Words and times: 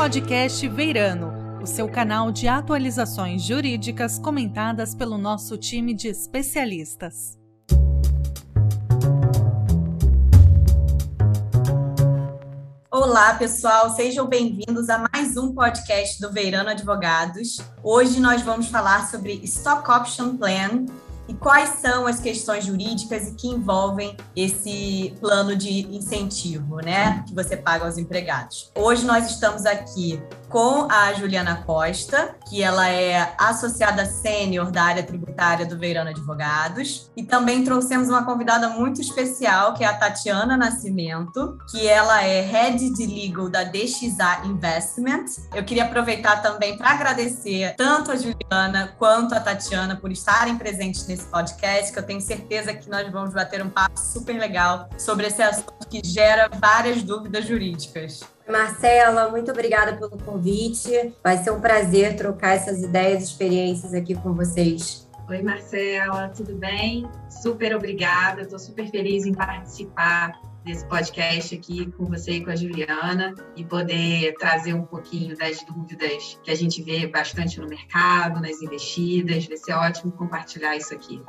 podcast 0.00 0.66
Veirano, 0.66 1.60
o 1.62 1.66
seu 1.66 1.86
canal 1.86 2.32
de 2.32 2.48
atualizações 2.48 3.42
jurídicas 3.42 4.18
comentadas 4.18 4.94
pelo 4.94 5.18
nosso 5.18 5.58
time 5.58 5.92
de 5.92 6.08
especialistas. 6.08 7.38
Olá, 12.90 13.34
pessoal, 13.34 13.90
sejam 13.90 14.26
bem-vindos 14.26 14.88
a 14.88 15.04
mais 15.12 15.36
um 15.36 15.52
podcast 15.52 16.18
do 16.18 16.32
Veirano 16.32 16.70
Advogados. 16.70 17.58
Hoje 17.82 18.20
nós 18.20 18.40
vamos 18.40 18.68
falar 18.68 19.06
sobre 19.10 19.34
Stock 19.44 19.86
Option 19.90 20.38
Plan, 20.38 20.86
e 21.30 21.34
quais 21.34 21.76
são 21.80 22.08
as 22.08 22.18
questões 22.18 22.64
jurídicas 22.64 23.28
e 23.28 23.34
que 23.36 23.46
envolvem 23.46 24.16
esse 24.34 25.14
plano 25.20 25.54
de 25.54 25.86
incentivo, 25.94 26.78
né, 26.78 27.24
que 27.26 27.32
você 27.32 27.56
paga 27.56 27.84
aos 27.84 27.96
empregados. 27.96 28.72
Hoje 28.76 29.06
nós 29.06 29.30
estamos 29.30 29.64
aqui 29.64 30.20
com 30.50 30.88
a 30.90 31.12
Juliana 31.14 31.62
Costa, 31.64 32.34
que 32.48 32.60
ela 32.62 32.88
é 32.88 33.34
associada 33.38 34.04
sênior 34.04 34.70
da 34.72 34.82
área 34.82 35.02
tributária 35.02 35.64
do 35.64 35.78
Veirano 35.78 36.10
Advogados, 36.10 37.08
e 37.16 37.22
também 37.22 37.64
trouxemos 37.64 38.08
uma 38.08 38.24
convidada 38.24 38.68
muito 38.68 39.00
especial, 39.00 39.72
que 39.74 39.84
é 39.84 39.86
a 39.86 39.94
Tatiana 39.94 40.56
Nascimento, 40.56 41.56
que 41.70 41.86
ela 41.86 42.22
é 42.24 42.40
Head 42.40 42.90
de 42.90 43.06
Legal 43.06 43.48
da 43.48 43.62
DXA 43.62 44.42
Investment. 44.44 45.26
Eu 45.54 45.64
queria 45.64 45.84
aproveitar 45.84 46.42
também 46.42 46.76
para 46.76 46.90
agradecer 46.90 47.74
tanto 47.76 48.10
a 48.10 48.16
Juliana 48.16 48.92
quanto 48.98 49.34
a 49.34 49.40
Tatiana 49.40 49.94
por 49.94 50.10
estarem 50.10 50.56
presentes 50.56 51.06
nesse 51.06 51.26
podcast, 51.26 51.92
que 51.92 51.98
eu 51.98 52.02
tenho 52.02 52.20
certeza 52.20 52.74
que 52.74 52.90
nós 52.90 53.08
vamos 53.12 53.32
bater 53.32 53.62
um 53.64 53.70
papo 53.70 53.98
super 53.98 54.36
legal 54.36 54.88
sobre 54.98 55.28
esse 55.28 55.42
assunto 55.42 55.86
que 55.88 56.00
gera 56.04 56.50
várias 56.60 57.02
dúvidas 57.04 57.46
jurídicas. 57.46 58.20
Marcela, 58.50 59.28
muito 59.28 59.50
obrigada 59.50 59.96
pelo 59.96 60.18
convite. 60.18 61.14
Vai 61.22 61.38
ser 61.38 61.50
um 61.50 61.60
prazer 61.60 62.16
trocar 62.16 62.56
essas 62.56 62.82
ideias 62.82 63.22
e 63.22 63.26
experiências 63.26 63.94
aqui 63.94 64.14
com 64.14 64.34
vocês. 64.34 65.08
Oi, 65.28 65.42
Marcela, 65.42 66.28
tudo 66.30 66.56
bem? 66.56 67.08
Super 67.30 67.76
obrigada, 67.76 68.42
estou 68.42 68.58
super 68.58 68.90
feliz 68.90 69.24
em 69.24 69.32
participar 69.32 70.40
desse 70.64 70.84
podcast 70.86 71.54
aqui 71.54 71.90
com 71.92 72.04
você 72.04 72.32
e 72.32 72.44
com 72.44 72.50
a 72.50 72.56
Juliana 72.56 73.34
e 73.56 73.64
poder 73.64 74.34
trazer 74.38 74.74
um 74.74 74.82
pouquinho 74.82 75.36
das 75.36 75.62
dúvidas 75.62 76.38
que 76.42 76.50
a 76.50 76.54
gente 76.54 76.82
vê 76.82 77.06
bastante 77.06 77.60
no 77.60 77.68
mercado, 77.68 78.40
nas 78.40 78.60
investidas. 78.60 79.46
Vai 79.46 79.56
ser 79.56 79.72
ótimo 79.72 80.12
compartilhar 80.12 80.76
isso 80.76 80.92
aqui. 80.92 81.22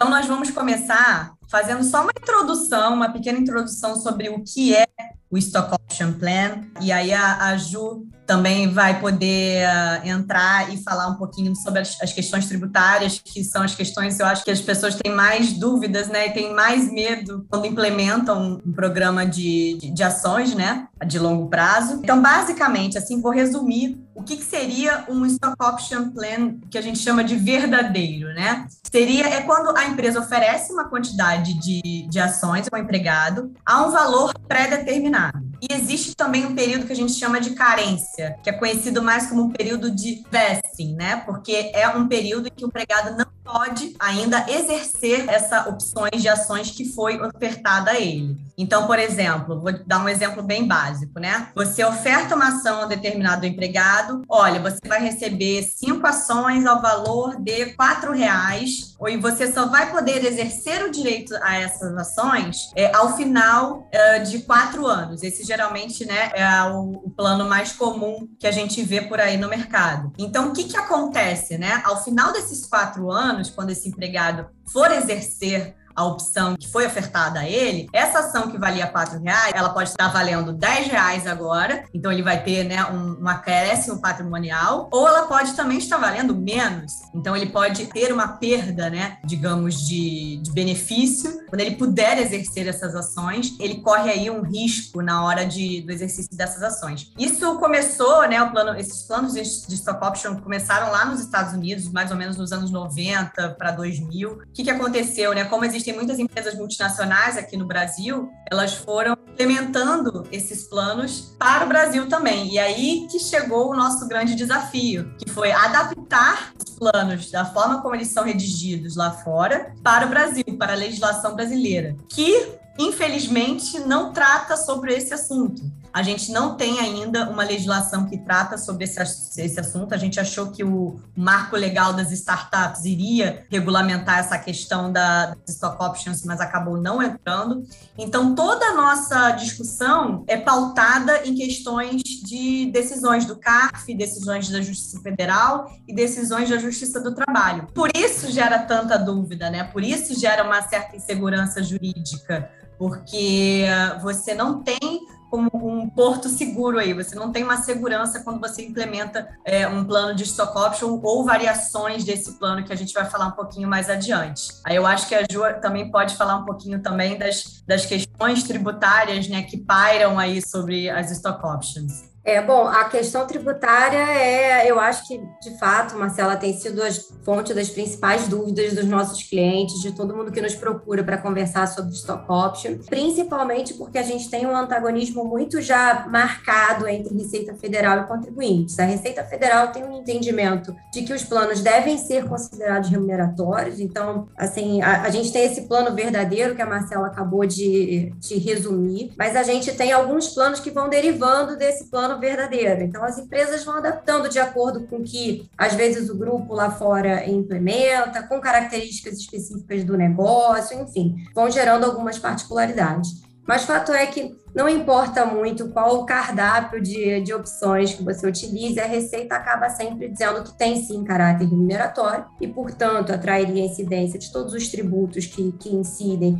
Então, 0.00 0.10
nós 0.10 0.26
vamos 0.26 0.52
começar 0.52 1.34
fazendo 1.50 1.82
só 1.82 2.02
uma 2.02 2.12
introdução, 2.16 2.94
uma 2.94 3.12
pequena 3.12 3.36
introdução 3.36 3.96
sobre 3.96 4.28
o 4.28 4.44
que 4.44 4.72
é 4.72 4.86
o 5.30 5.38
Stock 5.38 5.74
Option 5.74 6.12
Plan. 6.12 6.62
E 6.80 6.90
aí 6.92 7.12
a, 7.12 7.48
a 7.48 7.56
Ju 7.56 8.06
também 8.28 8.70
vai 8.70 9.00
poder 9.00 9.66
uh, 9.66 10.06
entrar 10.06 10.72
e 10.72 10.76
falar 10.82 11.08
um 11.08 11.14
pouquinho 11.14 11.56
sobre 11.56 11.80
as, 11.80 11.96
as, 12.02 12.12
questões 12.12 12.46
tributárias, 12.46 13.18
que 13.24 13.42
são 13.42 13.62
as 13.62 13.74
questões, 13.74 14.20
eu 14.20 14.26
acho 14.26 14.44
que 14.44 14.50
as 14.50 14.60
pessoas 14.60 14.96
têm 14.96 15.10
mais 15.10 15.54
dúvidas, 15.54 16.08
né, 16.08 16.26
e 16.26 16.32
têm 16.32 16.52
mais 16.52 16.92
medo 16.92 17.46
quando 17.48 17.64
implementam 17.64 18.60
um 18.62 18.72
programa 18.72 19.24
de, 19.24 19.78
de, 19.80 19.90
de 19.90 20.02
ações, 20.02 20.54
né, 20.54 20.86
de 21.06 21.18
longo 21.18 21.48
prazo. 21.48 22.00
Então, 22.02 22.20
basicamente, 22.20 22.98
assim, 22.98 23.18
vou 23.22 23.32
resumir 23.32 23.98
o 24.14 24.22
que, 24.22 24.36
que, 24.36 24.44
seria 24.44 25.04
um 25.08 25.24
stock 25.24 25.54
option 25.62 26.10
plan 26.10 26.56
que 26.68 26.76
a 26.76 26.82
gente 26.82 26.98
chama 26.98 27.22
de 27.22 27.36
verdadeiro, 27.36 28.26
né? 28.34 28.66
Seria 28.90 29.28
é 29.28 29.42
quando 29.42 29.74
a 29.76 29.86
empresa 29.86 30.18
oferece 30.18 30.72
uma 30.72 30.88
quantidade 30.88 31.54
de, 31.54 32.06
de 32.08 32.18
ações 32.18 32.66
ao 32.70 32.78
empregado 32.80 33.52
a 33.64 33.86
um 33.86 33.90
valor 33.90 34.34
pré-determinado. 34.48 35.27
E 35.60 35.72
existe 35.72 36.14
também 36.14 36.46
um 36.46 36.54
período 36.54 36.86
que 36.86 36.92
a 36.92 36.96
gente 36.96 37.12
chama 37.12 37.40
de 37.40 37.50
carência, 37.50 38.38
que 38.42 38.50
é 38.50 38.52
conhecido 38.52 39.02
mais 39.02 39.26
como 39.26 39.52
período 39.52 39.90
de 39.90 40.24
vesting, 40.30 40.94
né? 40.94 41.16
Porque 41.26 41.72
é 41.74 41.88
um 41.88 42.06
período 42.06 42.46
em 42.46 42.50
que 42.50 42.64
o 42.64 42.68
empregado 42.68 43.16
não 43.16 43.26
pode 43.50 43.96
ainda 43.98 44.44
exercer 44.46 45.26
essa 45.26 45.66
opções 45.68 46.20
de 46.20 46.28
ações 46.28 46.70
que 46.70 46.84
foi 46.84 47.18
ofertada 47.18 47.92
a 47.92 47.98
ele. 47.98 48.36
Então, 48.58 48.86
por 48.86 48.98
exemplo, 48.98 49.60
vou 49.60 49.72
dar 49.86 50.00
um 50.00 50.08
exemplo 50.08 50.42
bem 50.42 50.66
básico, 50.66 51.18
né? 51.18 51.48
Você 51.54 51.82
oferta 51.84 52.34
uma 52.34 52.48
ação 52.48 52.82
a 52.82 52.86
determinado 52.86 53.46
empregado, 53.46 54.22
olha, 54.28 54.60
você 54.60 54.80
vai 54.86 55.00
receber 55.00 55.62
cinco 55.62 56.06
ações 56.06 56.66
ao 56.66 56.82
valor 56.82 57.40
de 57.40 57.66
quatro 57.74 58.12
reais, 58.12 58.96
e 59.06 59.16
você 59.16 59.50
só 59.52 59.66
vai 59.66 59.90
poder 59.92 60.24
exercer 60.24 60.84
o 60.84 60.90
direito 60.90 61.34
a 61.40 61.54
essas 61.56 61.96
ações 61.96 62.70
é, 62.74 62.92
ao 62.94 63.16
final 63.16 63.88
é, 63.92 64.18
de 64.18 64.40
quatro 64.40 64.86
anos. 64.86 65.22
Esse 65.22 65.44
geralmente, 65.44 66.04
né, 66.04 66.32
é 66.34 66.62
o, 66.64 67.02
o, 67.04 67.10
plano 67.10 67.48
mais 67.48 67.72
comum 67.72 68.28
que 68.40 68.46
a 68.46 68.50
gente 68.50 68.82
vê 68.82 69.00
por 69.00 69.20
aí 69.20 69.36
no 69.36 69.48
mercado. 69.48 70.12
Então, 70.18 70.48
o 70.48 70.52
que 70.52 70.64
que 70.64 70.76
acontece, 70.76 71.56
né? 71.56 71.80
Ao 71.84 72.02
final 72.02 72.32
desses 72.32 72.66
quatro 72.66 73.10
anos 73.10 73.37
anos, 73.38 73.50
quando 73.50 73.70
esse 73.70 73.88
empregado 73.88 74.48
for 74.70 74.90
exercer 74.90 75.76
a 75.98 76.04
opção 76.04 76.54
que 76.56 76.68
foi 76.68 76.86
ofertada 76.86 77.40
a 77.40 77.48
ele, 77.48 77.88
essa 77.92 78.20
ação 78.20 78.48
que 78.48 78.56
valia 78.56 78.86
quatro 78.86 79.20
reais, 79.20 79.52
ela 79.52 79.70
pode 79.70 79.90
estar 79.90 80.06
valendo 80.12 80.52
10 80.52 80.86
reais 80.86 81.26
agora, 81.26 81.82
então 81.92 82.12
ele 82.12 82.22
vai 82.22 82.40
ter 82.40 82.62
né, 82.62 82.84
um, 82.84 83.20
um 83.20 83.28
acréscimo 83.28 84.00
patrimonial, 84.00 84.88
ou 84.92 85.08
ela 85.08 85.26
pode 85.26 85.54
também 85.54 85.78
estar 85.78 85.96
valendo 85.96 86.36
menos, 86.36 86.92
então 87.12 87.36
ele 87.36 87.46
pode 87.46 87.86
ter 87.86 88.12
uma 88.12 88.28
perda, 88.28 88.88
né, 88.88 89.18
digamos, 89.24 89.88
de, 89.88 90.36
de 90.40 90.52
benefício. 90.52 91.40
Quando 91.48 91.62
ele 91.62 91.74
puder 91.74 92.16
exercer 92.18 92.68
essas 92.68 92.94
ações, 92.94 93.56
ele 93.58 93.80
corre 93.80 94.08
aí 94.08 94.30
um 94.30 94.42
risco 94.42 95.02
na 95.02 95.24
hora 95.24 95.44
de, 95.44 95.80
do 95.80 95.90
exercício 95.90 96.30
dessas 96.36 96.62
ações. 96.62 97.12
Isso 97.18 97.58
começou, 97.58 98.28
né, 98.28 98.40
o 98.40 98.52
plano, 98.52 98.78
esses 98.78 99.02
planos 99.02 99.32
de, 99.32 99.42
de 99.42 99.74
stock 99.74 100.04
option 100.06 100.36
começaram 100.36 100.92
lá 100.92 101.04
nos 101.06 101.18
Estados 101.18 101.54
Unidos, 101.54 101.90
mais 101.90 102.12
ou 102.12 102.16
menos 102.16 102.36
nos 102.36 102.52
anos 102.52 102.70
90 102.70 103.56
para 103.58 103.72
2000. 103.72 104.30
O 104.30 104.38
que, 104.54 104.62
que 104.62 104.70
aconteceu, 104.70 105.34
né? 105.34 105.44
Como 105.44 105.64
existem 105.64 105.87
muitas 105.92 106.18
empresas 106.18 106.54
multinacionais 106.54 107.36
aqui 107.36 107.56
no 107.56 107.66
Brasil, 107.66 108.30
elas 108.50 108.74
foram 108.74 109.12
implementando 109.12 110.26
esses 110.32 110.64
planos 110.64 111.34
para 111.38 111.64
o 111.64 111.68
Brasil 111.68 112.08
também. 112.08 112.52
E 112.52 112.58
aí 112.58 113.06
que 113.10 113.18
chegou 113.18 113.70
o 113.70 113.76
nosso 113.76 114.06
grande 114.08 114.34
desafio, 114.34 115.14
que 115.18 115.30
foi 115.30 115.52
adaptar 115.52 116.52
os 116.58 116.70
planos 116.70 117.30
da 117.30 117.44
forma 117.44 117.80
como 117.82 117.94
eles 117.94 118.08
são 118.08 118.24
redigidos 118.24 118.96
lá 118.96 119.10
fora 119.10 119.72
para 119.82 120.06
o 120.06 120.08
Brasil, 120.08 120.44
para 120.58 120.72
a 120.72 120.76
legislação 120.76 121.34
brasileira, 121.34 121.96
que 122.08 122.58
infelizmente 122.78 123.80
não 123.80 124.12
trata 124.12 124.56
sobre 124.56 124.94
esse 124.94 125.12
assunto. 125.12 125.62
A 125.92 126.02
gente 126.02 126.30
não 126.30 126.56
tem 126.56 126.78
ainda 126.78 127.28
uma 127.28 127.42
legislação 127.42 128.06
que 128.06 128.18
trata 128.18 128.58
sobre 128.58 128.84
esse, 128.84 129.00
esse 129.40 129.60
assunto. 129.60 129.94
A 129.94 129.98
gente 129.98 130.20
achou 130.20 130.50
que 130.50 130.62
o 130.62 131.00
marco 131.16 131.56
legal 131.56 131.92
das 131.92 132.12
startups 132.12 132.84
iria 132.84 133.46
regulamentar 133.50 134.18
essa 134.18 134.38
questão 134.38 134.92
da, 134.92 135.36
stock 135.48 135.82
options, 135.82 136.24
mas 136.24 136.40
acabou 136.40 136.76
não 136.76 137.02
entrando. 137.02 137.62
Então, 137.96 138.34
toda 138.34 138.66
a 138.66 138.74
nossa 138.74 139.30
discussão 139.32 140.24
é 140.26 140.36
pautada 140.36 141.26
em 141.26 141.34
questões 141.34 142.02
de 142.02 142.70
decisões 142.72 143.24
do 143.24 143.36
CARF, 143.36 143.94
decisões 143.94 144.48
da 144.48 144.60
Justiça 144.60 145.00
Federal 145.00 145.70
e 145.86 145.94
decisões 145.94 146.48
da 146.48 146.58
Justiça 146.58 147.00
do 147.00 147.14
Trabalho. 147.14 147.66
Por 147.74 147.90
isso 147.94 148.30
gera 148.30 148.58
tanta 148.58 148.98
dúvida, 148.98 149.50
né? 149.50 149.64
Por 149.64 149.82
isso 149.82 150.18
gera 150.18 150.44
uma 150.44 150.62
certa 150.62 150.96
insegurança 150.96 151.62
jurídica, 151.62 152.50
porque 152.78 153.66
você 154.00 154.34
não 154.34 154.62
tem 154.62 155.06
como 155.30 155.50
um 155.52 155.88
porto 155.88 156.28
seguro 156.28 156.78
aí. 156.78 156.92
Você 156.92 157.14
não 157.14 157.30
tem 157.32 157.42
uma 157.44 157.56
segurança 157.58 158.20
quando 158.20 158.40
você 158.40 158.62
implementa 158.64 159.28
é, 159.44 159.66
um 159.66 159.84
plano 159.84 160.14
de 160.14 160.24
stock 160.24 160.56
option 160.58 161.00
ou 161.02 161.24
variações 161.24 162.04
desse 162.04 162.38
plano 162.38 162.64
que 162.64 162.72
a 162.72 162.76
gente 162.76 162.92
vai 162.92 163.04
falar 163.04 163.26
um 163.26 163.32
pouquinho 163.32 163.68
mais 163.68 163.88
adiante. 163.88 164.48
Aí 164.64 164.76
eu 164.76 164.86
acho 164.86 165.08
que 165.08 165.14
a 165.14 165.22
Ju 165.30 165.42
também 165.60 165.90
pode 165.90 166.16
falar 166.16 166.36
um 166.36 166.44
pouquinho 166.44 166.80
também 166.80 167.18
das, 167.18 167.62
das 167.66 167.86
questões 167.86 168.42
tributárias 168.42 169.28
né, 169.28 169.42
que 169.42 169.56
pairam 169.56 170.18
aí 170.18 170.40
sobre 170.40 170.88
as 170.90 171.10
stock 171.10 171.44
options. 171.46 172.08
É, 172.24 172.42
bom, 172.42 172.66
a 172.66 172.84
questão 172.84 173.26
tributária 173.26 173.96
é, 173.96 174.70
eu 174.70 174.78
acho 174.78 175.06
que, 175.06 175.18
de 175.40 175.58
fato, 175.58 175.96
Marcela, 175.96 176.36
tem 176.36 176.52
sido 176.52 176.82
a 176.82 176.88
fonte 177.24 177.54
das 177.54 177.70
principais 177.70 178.28
dúvidas 178.28 178.74
dos 178.74 178.84
nossos 178.84 179.22
clientes, 179.22 179.80
de 179.80 179.92
todo 179.92 180.14
mundo 180.14 180.30
que 180.30 180.40
nos 180.40 180.54
procura 180.54 181.02
para 181.02 181.16
conversar 181.18 181.66
sobre 181.68 181.92
stock 181.94 182.24
option, 182.30 182.78
principalmente 182.86 183.74
porque 183.74 183.98
a 183.98 184.02
gente 184.02 184.28
tem 184.28 184.46
um 184.46 184.54
antagonismo 184.54 185.24
muito 185.24 185.60
já 185.62 186.06
marcado 186.10 186.86
entre 186.86 187.16
Receita 187.16 187.54
Federal 187.54 188.00
e 188.00 188.06
contribuintes. 188.06 188.78
A 188.78 188.84
Receita 188.84 189.24
Federal 189.24 189.68
tem 189.68 189.84
um 189.84 189.96
entendimento 189.98 190.74
de 190.92 191.02
que 191.02 191.12
os 191.12 191.24
planos 191.24 191.60
devem 191.60 191.96
ser 191.96 192.28
considerados 192.28 192.90
remuneratórios, 192.90 193.80
então, 193.80 194.28
assim, 194.36 194.82
a, 194.82 195.02
a 195.02 195.10
gente 195.10 195.32
tem 195.32 195.44
esse 195.44 195.62
plano 195.62 195.94
verdadeiro 195.94 196.54
que 196.54 196.62
a 196.62 196.66
Marcela 196.66 197.06
acabou 197.06 197.46
de, 197.46 198.12
de 198.18 198.38
resumir, 198.38 199.12
mas 199.16 199.34
a 199.34 199.42
gente 199.42 199.72
tem 199.72 199.92
alguns 199.92 200.28
planos 200.28 200.60
que 200.60 200.70
vão 200.70 200.88
derivando 200.88 201.56
desse 201.56 201.90
plano 201.90 202.17
verdadeiro. 202.18 202.82
Então, 202.82 203.04
as 203.04 203.18
empresas 203.18 203.64
vão 203.64 203.76
adaptando 203.76 204.28
de 204.28 204.38
acordo 204.38 204.86
com 204.86 205.02
que, 205.02 205.48
às 205.56 205.74
vezes, 205.74 206.10
o 206.10 206.16
grupo 206.16 206.54
lá 206.54 206.70
fora 206.70 207.28
implementa, 207.28 208.22
com 208.22 208.40
características 208.40 209.18
específicas 209.18 209.84
do 209.84 209.96
negócio, 209.96 210.80
enfim, 210.80 211.16
vão 211.34 211.50
gerando 211.50 211.84
algumas 211.84 212.18
particularidades. 212.18 213.22
Mas 213.46 213.64
fato 213.64 213.92
é 213.92 214.06
que 214.06 214.36
não 214.58 214.68
importa 214.68 215.24
muito 215.24 215.68
qual 215.68 216.00
o 216.00 216.04
cardápio 216.04 216.82
de, 216.82 217.20
de 217.20 217.32
opções 217.32 217.94
que 217.94 218.02
você 218.02 218.26
utilize, 218.26 218.80
a 218.80 218.86
Receita 218.86 219.36
acaba 219.36 219.70
sempre 219.70 220.08
dizendo 220.08 220.42
que 220.42 220.58
tem 220.58 220.82
sim 220.82 221.04
caráter 221.04 221.48
remuneratório 221.48 222.24
e, 222.40 222.48
portanto, 222.48 223.12
atrairia 223.12 223.62
a 223.62 223.66
incidência 223.66 224.18
de 224.18 224.32
todos 224.32 224.52
os 224.52 224.66
tributos 224.66 225.26
que, 225.26 225.52
que 225.52 225.72
incidem 225.72 226.36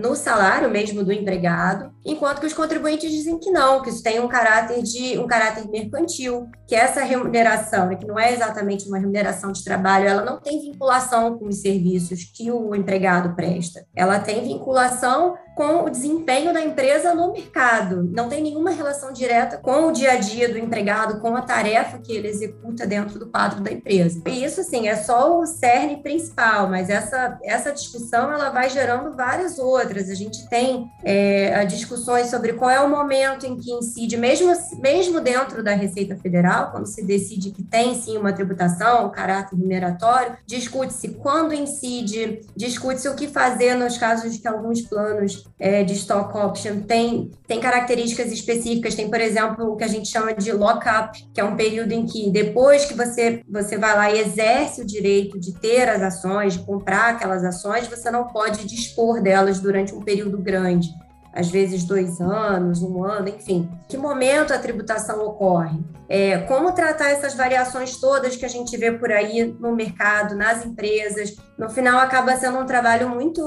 no 0.00 0.16
salário 0.16 0.70
mesmo 0.70 1.04
do 1.04 1.12
empregado, 1.12 1.92
enquanto 2.02 2.40
que 2.40 2.46
os 2.46 2.54
contribuintes 2.54 3.10
dizem 3.10 3.38
que 3.38 3.50
não, 3.50 3.82
que 3.82 3.90
isso 3.90 4.02
tem 4.02 4.20
um 4.20 4.28
caráter 4.28 4.82
de 4.82 5.18
um 5.18 5.26
caráter 5.26 5.68
mercantil, 5.68 6.48
que 6.66 6.74
essa 6.74 7.02
remuneração, 7.02 7.88
né, 7.88 7.96
que 7.96 8.06
não 8.06 8.18
é 8.18 8.32
exatamente 8.32 8.88
uma 8.88 8.96
remuneração 8.96 9.52
de 9.52 9.62
trabalho, 9.62 10.08
ela 10.08 10.24
não 10.24 10.40
tem 10.40 10.62
vinculação 10.62 11.36
com 11.36 11.46
os 11.46 11.60
serviços 11.60 12.24
que 12.24 12.50
o 12.50 12.74
empregado 12.74 13.36
presta. 13.36 13.84
Ela 13.94 14.18
tem 14.18 14.42
vinculação 14.42 15.34
com 15.60 15.84
o 15.84 15.90
desempenho 15.90 16.54
da 16.54 16.62
empresa 16.62 17.14
no 17.14 17.34
mercado. 17.34 18.08
Não 18.14 18.30
tem 18.30 18.42
nenhuma 18.42 18.70
relação 18.70 19.12
direta 19.12 19.58
com 19.58 19.88
o 19.88 19.92
dia 19.92 20.12
a 20.12 20.16
dia 20.16 20.48
do 20.48 20.56
empregado, 20.56 21.20
com 21.20 21.36
a 21.36 21.42
tarefa 21.42 21.98
que 21.98 22.14
ele 22.14 22.28
executa 22.28 22.86
dentro 22.86 23.18
do 23.18 23.26
quadro 23.26 23.60
da 23.60 23.70
empresa. 23.70 24.22
E 24.26 24.42
isso, 24.42 24.62
assim, 24.62 24.88
é 24.88 24.96
só 24.96 25.38
o 25.38 25.44
cerne 25.44 25.98
principal, 25.98 26.66
mas 26.70 26.88
essa, 26.88 27.38
essa 27.44 27.72
discussão 27.72 28.32
ela 28.32 28.48
vai 28.48 28.70
gerando 28.70 29.14
várias 29.14 29.58
outras. 29.58 30.08
A 30.08 30.14
gente 30.14 30.48
tem 30.48 30.90
é, 31.04 31.62
discussões 31.66 32.28
sobre 32.28 32.54
qual 32.54 32.70
é 32.70 32.80
o 32.80 32.88
momento 32.88 33.44
em 33.44 33.54
que 33.54 33.70
incide, 33.70 34.16
mesmo, 34.16 34.50
mesmo 34.78 35.20
dentro 35.20 35.62
da 35.62 35.74
Receita 35.74 36.16
Federal, 36.16 36.70
quando 36.70 36.86
se 36.86 37.04
decide 37.04 37.50
que 37.50 37.62
tem 37.62 37.94
sim 37.94 38.16
uma 38.16 38.32
tributação, 38.32 39.08
um 39.08 39.10
caráter 39.10 39.58
mineratório, 39.58 40.38
discute-se 40.46 41.08
quando 41.08 41.52
incide, 41.52 42.40
discute-se 42.56 43.10
o 43.10 43.14
que 43.14 43.28
fazer 43.28 43.74
nos 43.74 43.98
casos 43.98 44.32
de 44.32 44.38
que 44.38 44.48
alguns 44.48 44.80
planos 44.80 45.49
é, 45.58 45.84
de 45.84 45.94
stock 45.94 46.36
option 46.36 46.80
têm 46.80 47.30
tem 47.46 47.60
características 47.60 48.30
específicas. 48.32 48.94
Tem, 48.94 49.10
por 49.10 49.20
exemplo, 49.20 49.72
o 49.72 49.76
que 49.76 49.84
a 49.84 49.88
gente 49.88 50.08
chama 50.08 50.32
de 50.32 50.52
lock-up, 50.52 51.26
que 51.34 51.40
é 51.40 51.44
um 51.44 51.56
período 51.56 51.92
em 51.92 52.06
que 52.06 52.30
depois 52.30 52.84
que 52.84 52.94
você, 52.94 53.42
você 53.48 53.76
vai 53.76 53.96
lá 53.96 54.10
e 54.10 54.20
exerce 54.20 54.80
o 54.80 54.86
direito 54.86 55.38
de 55.38 55.52
ter 55.58 55.88
as 55.88 56.00
ações, 56.00 56.54
de 56.54 56.60
comprar 56.60 57.14
aquelas 57.14 57.44
ações, 57.44 57.88
você 57.88 58.10
não 58.10 58.28
pode 58.28 58.66
dispor 58.66 59.20
delas 59.20 59.60
durante 59.60 59.94
um 59.94 60.00
período 60.00 60.38
grande 60.38 60.88
às 61.32 61.48
vezes 61.48 61.84
dois 61.84 62.20
anos, 62.20 62.82
um 62.82 63.04
ano, 63.04 63.28
enfim. 63.28 63.70
Que 63.88 63.96
momento 63.96 64.52
a 64.52 64.58
tributação 64.58 65.24
ocorre? 65.24 65.78
É, 66.08 66.38
como 66.38 66.72
tratar 66.72 67.10
essas 67.10 67.34
variações 67.34 67.96
todas 67.96 68.34
que 68.34 68.44
a 68.44 68.48
gente 68.48 68.76
vê 68.76 68.90
por 68.90 69.12
aí 69.12 69.54
no 69.60 69.76
mercado, 69.76 70.34
nas 70.34 70.66
empresas? 70.66 71.36
No 71.56 71.70
final, 71.70 72.00
acaba 72.00 72.34
sendo 72.36 72.58
um 72.58 72.66
trabalho 72.66 73.08
muito, 73.08 73.40